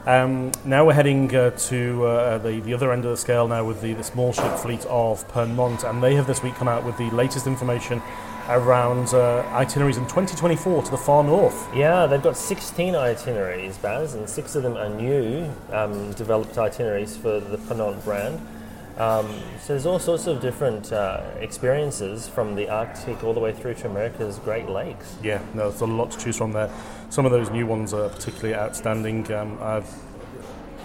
Um, 0.07 0.53
now 0.67 0.85
we're 0.85 0.93
heading 0.93 1.35
uh, 1.35 1.51
to 1.51 2.05
uh, 2.05 2.39
the, 2.39 2.61
the 2.61 2.75
other 2.75 2.93
end 2.93 3.07
of 3.07 3.11
the 3.11 3.17
scale 3.17 3.49
now 3.49 3.65
with 3.65 3.81
the, 3.81 3.95
the 3.95 4.05
small 4.05 4.35
ship 4.35 4.53
fleet 4.59 4.85
of 4.85 5.27
Ponant, 5.29 5.89
and 5.89 6.03
they 6.03 6.15
have 6.15 6.27
this 6.27 6.43
week 6.43 6.55
come 6.57 6.69
out 6.69 6.85
with 6.85 6.99
the 6.99 7.09
latest 7.11 7.47
information 7.47 8.03
around 8.51 9.15
uh, 9.15 9.41
itineraries 9.53 9.97
in 9.97 10.03
2024 10.05 10.83
to 10.83 10.91
the 10.91 10.99
far 10.99 11.25
north. 11.25 11.75
Yeah, 11.75 12.05
they've 12.05 12.23
got 12.23 12.37
16 12.37 12.95
itineraries, 12.95 13.79
Baz, 13.79 14.13
and 14.13 14.29
six 14.29 14.55
of 14.55 14.63
them 14.63 14.77
are 14.77 14.91
new 14.91 15.51
um, 15.73 16.13
developed 16.13 16.59
itineraries 16.59 17.17
for 17.17 17.41
the 17.41 17.57
Ponant 17.57 18.05
brand. 18.05 18.47
Um, 18.97 19.27
so 19.61 19.73
there's 19.73 19.87
all 19.87 19.99
sorts 19.99 20.27
of 20.29 20.41
different 20.41 20.93
uh, 20.93 21.23
experiences 21.41 22.29
from 22.29 22.55
the 22.55 22.69
Arctic 22.69 23.25
all 23.25 23.35
the 23.35 23.41
way 23.41 23.53
through 23.53 23.75
to 23.75 23.89
America's 23.89 24.39
Great 24.39 24.69
Lakes. 24.69 25.17
Yeah, 25.23 25.43
no, 25.53 25.69
there's 25.69 25.81
a 25.81 25.87
lot 25.87 26.13
to 26.13 26.19
choose 26.19 26.37
from 26.37 26.53
there. 26.53 26.71
Some 27.11 27.27
of 27.27 27.33
those 27.33 27.51
new 27.51 27.67
ones 27.67 27.93
are 27.93 28.09
particularly 28.09 28.55
outstanding. 28.55 29.31
Um, 29.33 29.59
I've, 29.61 29.93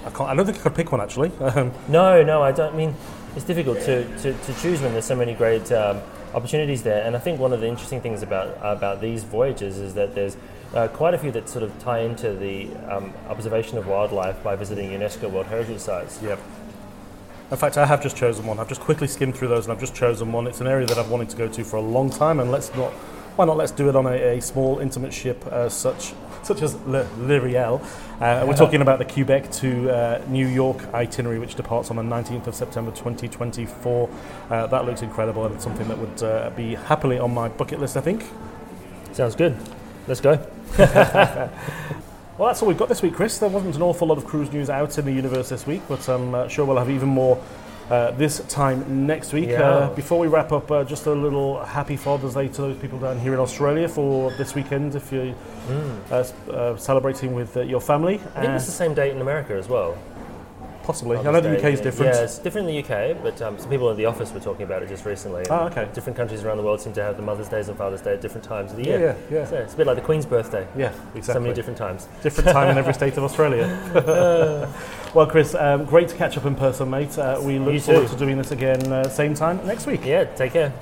I, 0.06 0.10
can't, 0.10 0.30
I 0.30 0.36
don't 0.36 0.45
think 0.45 0.58
I 0.58 0.62
could 0.62 0.76
pick 0.76 0.91
one 0.91 1.02
actually. 1.02 1.32
Um, 1.39 1.72
No, 1.88 2.24
no, 2.24 2.41
I 2.41 2.52
don't 2.52 2.76
mean 2.76 2.95
it's 3.36 3.45
difficult 3.45 3.80
to, 3.82 4.06
to, 4.19 4.34
to 4.34 4.54
choose 4.62 4.82
when 4.82 4.91
there's 4.93 5.06
so 5.06 5.15
many 5.15 5.36
great 5.36 5.72
um, 5.72 6.02
opportunities 6.34 6.82
there. 6.82 7.04
And 7.04 7.15
I 7.15 7.19
think 7.19 7.39
one 7.39 7.54
of 7.54 7.62
the 7.62 7.67
interesting 7.67 8.02
things 8.02 8.24
about 8.24 8.58
about 8.62 9.02
these 9.02 9.24
voyages 9.24 9.78
is 9.78 9.93
that 9.93 10.15
there's 10.15 10.36
uh, 10.74 10.88
quite 10.88 11.13
a 11.13 11.17
few 11.17 11.32
that 11.32 11.50
sort 11.50 11.63
of 11.63 11.78
tie 11.80 12.00
into 12.00 12.34
the 12.34 12.69
um, 12.91 13.13
observation 13.28 13.78
of 13.78 13.88
wildlife 13.88 14.41
by 14.43 14.56
visiting 14.56 14.91
UNESCO 14.91 15.30
World 15.30 15.48
Heritage 15.48 15.80
Sites. 15.80 16.22
Yep. 16.22 16.39
In 17.51 17.57
fact, 17.57 17.77
I 17.77 17.85
have 17.85 18.01
just 18.01 18.15
chosen 18.15 18.45
one. 18.45 18.59
I've 18.59 18.69
just 18.69 18.81
quickly 18.81 19.07
skimmed 19.07 19.35
through 19.35 19.47
those 19.47 19.65
and 19.65 19.73
I've 19.73 19.79
just 19.79 19.95
chosen 19.95 20.31
one. 20.31 20.45
It's 20.45 20.62
an 20.62 20.67
area 20.67 20.85
that 20.85 20.99
I've 20.99 21.09
wanted 21.09 21.29
to 21.31 21.38
go 21.38 21.47
to 21.47 21.63
for 21.63 21.77
a 21.77 21.81
long 21.81 22.12
time, 22.12 22.39
and 22.39 22.51
let's 22.51 22.73
not, 22.75 22.91
why 23.38 23.45
not 23.45 23.57
let's 23.57 23.71
do 23.71 23.89
it 23.89 23.95
on 23.95 24.05
a, 24.05 24.38
a 24.38 24.41
small, 24.41 24.77
intimate 24.79 25.13
ship 25.13 25.45
uh, 25.47 25.67
such 25.67 26.13
such 26.43 26.62
as 26.62 26.75
Le, 26.85 27.05
L'Iriel. 27.17 27.81
Uh, 28.21 28.45
we're 28.47 28.55
talking 28.55 28.81
about 28.81 28.97
the 28.97 29.05
Quebec 29.05 29.51
to 29.51 29.89
uh, 29.89 30.21
New 30.27 30.47
York 30.47 30.81
itinerary, 30.93 31.38
which 31.38 31.55
departs 31.55 31.89
on 31.89 31.97
the 31.97 32.01
19th 32.01 32.47
of 32.47 32.55
September 32.55 32.91
2024. 32.91 34.09
Uh, 34.49 34.67
that 34.67 34.85
looks 34.85 35.01
incredible, 35.01 35.45
and 35.45 35.55
it's 35.55 35.63
something 35.63 35.88
that 35.88 35.97
would 35.97 36.23
uh, 36.23 36.49
be 36.51 36.75
happily 36.75 37.19
on 37.19 37.33
my 37.33 37.49
bucket 37.49 37.79
list, 37.79 37.97
I 37.97 38.01
think. 38.01 38.23
Sounds 39.12 39.35
good. 39.35 39.57
Let's 40.07 40.21
go. 40.21 40.39
Well, 42.39 42.47
that's 42.47 42.62
all 42.62 42.69
we've 42.69 42.78
got 42.78 42.88
this 42.88 43.02
week, 43.02 43.15
Chris. 43.15 43.38
There 43.38 43.49
wasn't 43.49 43.75
an 43.75 43.82
awful 43.82 44.08
lot 44.08 44.17
of 44.17 44.23
cruise 44.23 44.49
news 44.54 44.69
out 44.69 44.97
in 44.97 45.04
the 45.04 45.12
universe 45.12 45.49
this 45.49 45.67
week, 45.67 45.82
but 45.89 46.08
I'm 46.08 46.34
uh, 46.34 46.47
sure 46.47 46.65
we'll 46.65 46.78
have 46.78 46.89
even 46.89 47.10
more 47.10 47.38
uh, 47.89 48.12
this 48.12 48.39
time 48.47 49.06
next 49.06 49.34
week. 49.34 49.49
Yeah. 49.49 49.62
Uh, 49.62 49.93
before 49.93 50.19
we 50.19 50.28
wrap 50.28 50.54
up, 50.54 50.71
uh, 50.71 50.86
just 50.86 51.06
a 51.08 51.12
little 51.12 51.62
happy 51.65 51.97
Father's 51.97 52.36
Day 52.36 52.47
to 52.47 52.62
those 52.62 52.78
people 52.78 52.97
down 52.97 53.19
here 53.19 53.34
in 53.34 53.41
Australia 53.41 53.89
for 53.89 54.32
this 54.38 54.56
weekend 54.56 54.95
if 54.95 55.12
you're 55.12 55.36
uh, 56.12 56.23
uh, 56.49 56.78
celebrating 56.78 57.36
with 57.36 57.58
uh, 57.58 57.60
your 57.60 57.82
family. 57.82 58.21
I 58.34 58.39
think 58.39 58.54
it's 58.54 58.67
the 58.67 58.71
same 58.71 58.93
date 58.93 59.13
in 59.13 59.19
America 59.19 59.54
as 59.54 59.67
well. 59.67 59.97
Possibly. 60.89 61.17
I 61.17 61.21
know 61.21 61.39
the 61.39 61.56
UK 61.56 61.65
is 61.65 61.82
different. 61.82 62.15
Yeah, 62.15 62.23
it's 62.23 62.39
different 62.39 62.67
in 62.67 62.73
the 62.73 62.82
UK, 62.82 63.21
but 63.21 63.39
um, 63.43 63.60
some 63.60 63.69
people 63.69 63.91
in 63.91 63.97
the 63.97 64.06
office 64.06 64.32
were 64.34 64.39
talking 64.39 64.63
about 64.63 64.82
it 64.82 64.89
just 64.89 65.06
recently. 65.06 65.45
Oh, 65.47 65.67
okay. 65.67 65.88
Different 65.93 66.17
countries 66.17 66.43
around 66.43 66.58
the 66.58 66.63
world 66.63 66.82
seem 66.82 66.93
to 66.93 67.04
have 67.04 67.15
the 67.15 67.21
Mother's 67.21 67.47
Days 67.47 67.69
and 67.69 67.78
Father's 67.78 68.02
Day 68.02 68.13
at 68.13 68.21
different 68.21 68.43
times 68.43 68.71
of 68.71 68.78
the 68.78 68.86
year. 68.86 68.99
yeah, 68.99 69.38
yeah. 69.38 69.45
So 69.45 69.58
it's 69.58 69.75
a 69.75 69.78
bit 69.78 69.86
like 69.86 69.97
the 69.97 70.02
Queen's 70.02 70.25
birthday. 70.25 70.67
Yeah, 70.75 70.91
exactly. 71.13 71.34
So 71.34 71.39
many 71.41 71.54
different 71.54 71.78
times. 71.78 72.08
different 72.23 72.49
time 72.49 72.69
in 72.69 72.80
every 72.80 72.95
state 72.95 73.15
of 73.17 73.23
Australia. 73.23 73.67
well, 75.13 75.28
Chris, 75.28 75.54
um, 75.54 75.86
great 75.86 76.08
to 76.08 76.15
catch 76.15 76.38
up 76.39 76.45
in 76.45 76.56
person, 76.56 76.89
mate. 76.89 77.15
Uh, 77.19 77.39
we 77.39 77.60
look 77.60 77.75
You 77.75 77.82
forward 77.82 78.08
too. 78.08 78.13
to 78.13 78.19
doing 78.19 78.39
this 78.39 78.49
again 78.49 78.91
uh, 78.91 79.08
same 79.10 79.36
time 79.36 79.63
next 79.67 79.86
week. 79.86 80.04
Yeah, 80.04 80.23
take 80.23 80.54
care. 80.54 80.73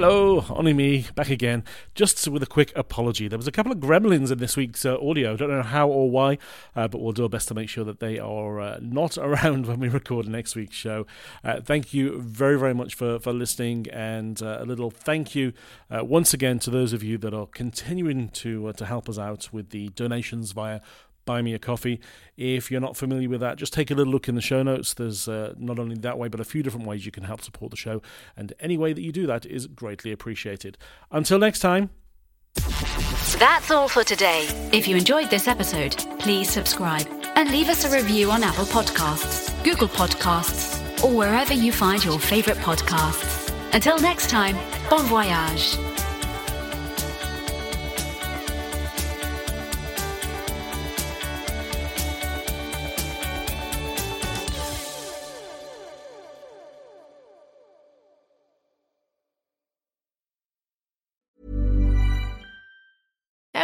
Hello, 0.00 0.44
only 0.50 0.72
me, 0.72 1.06
back 1.16 1.28
again. 1.28 1.64
Just 1.96 2.28
with 2.28 2.40
a 2.40 2.46
quick 2.46 2.72
apology. 2.76 3.26
There 3.26 3.36
was 3.36 3.48
a 3.48 3.50
couple 3.50 3.72
of 3.72 3.78
gremlins 3.78 4.30
in 4.30 4.38
this 4.38 4.56
week's 4.56 4.84
uh, 4.86 4.96
audio. 4.96 5.36
Don't 5.36 5.50
know 5.50 5.60
how 5.60 5.88
or 5.88 6.08
why, 6.08 6.38
uh, 6.76 6.86
but 6.86 7.00
we'll 7.00 7.10
do 7.10 7.24
our 7.24 7.28
best 7.28 7.48
to 7.48 7.54
make 7.54 7.68
sure 7.68 7.82
that 7.82 7.98
they 7.98 8.16
are 8.16 8.60
uh, 8.60 8.78
not 8.80 9.18
around 9.20 9.66
when 9.66 9.80
we 9.80 9.88
record 9.88 10.28
next 10.28 10.54
week's 10.54 10.76
show. 10.76 11.04
Uh, 11.42 11.60
thank 11.60 11.92
you 11.92 12.20
very, 12.20 12.56
very 12.56 12.74
much 12.74 12.94
for, 12.94 13.18
for 13.18 13.32
listening, 13.32 13.88
and 13.92 14.40
uh, 14.40 14.58
a 14.60 14.64
little 14.64 14.92
thank 14.92 15.34
you 15.34 15.52
uh, 15.90 16.04
once 16.04 16.32
again 16.32 16.60
to 16.60 16.70
those 16.70 16.92
of 16.92 17.02
you 17.02 17.18
that 17.18 17.34
are 17.34 17.46
continuing 17.46 18.28
to 18.28 18.72
to 18.74 18.86
help 18.86 19.08
us 19.08 19.18
out 19.18 19.52
with 19.52 19.70
the 19.70 19.88
donations 19.96 20.52
via 20.52 20.80
buy 21.28 21.42
me 21.42 21.52
a 21.52 21.58
coffee. 21.58 22.00
If 22.38 22.70
you're 22.70 22.80
not 22.80 22.96
familiar 22.96 23.28
with 23.28 23.40
that, 23.40 23.58
just 23.58 23.74
take 23.74 23.90
a 23.90 23.94
little 23.94 24.10
look 24.10 24.28
in 24.28 24.34
the 24.34 24.40
show 24.40 24.62
notes. 24.62 24.94
There's 24.94 25.28
uh, 25.28 25.52
not 25.58 25.78
only 25.78 25.94
that 25.96 26.18
way, 26.18 26.28
but 26.28 26.40
a 26.40 26.44
few 26.44 26.62
different 26.62 26.86
ways 26.86 27.04
you 27.04 27.12
can 27.12 27.24
help 27.24 27.42
support 27.42 27.70
the 27.70 27.76
show. 27.76 28.00
And 28.34 28.54
any 28.60 28.78
way 28.78 28.94
that 28.94 29.02
you 29.02 29.12
do 29.12 29.26
that 29.26 29.44
is 29.44 29.66
greatly 29.66 30.10
appreciated. 30.10 30.78
Until 31.10 31.38
next 31.38 31.58
time. 31.58 31.90
That's 33.38 33.70
all 33.70 33.88
for 33.88 34.04
today. 34.04 34.48
If 34.72 34.88
you 34.88 34.96
enjoyed 34.96 35.28
this 35.28 35.46
episode, 35.46 35.96
please 36.18 36.48
subscribe 36.48 37.06
and 37.36 37.50
leave 37.50 37.68
us 37.68 37.84
a 37.84 37.94
review 37.94 38.30
on 38.30 38.42
Apple 38.42 38.64
Podcasts, 38.64 39.52
Google 39.62 39.88
Podcasts, 39.88 41.04
or 41.04 41.14
wherever 41.14 41.52
you 41.52 41.72
find 41.72 42.02
your 42.02 42.18
favorite 42.18 42.56
podcasts. 42.58 43.52
Until 43.74 43.98
next 44.00 44.30
time, 44.30 44.56
bon 44.88 45.04
voyage. 45.04 45.87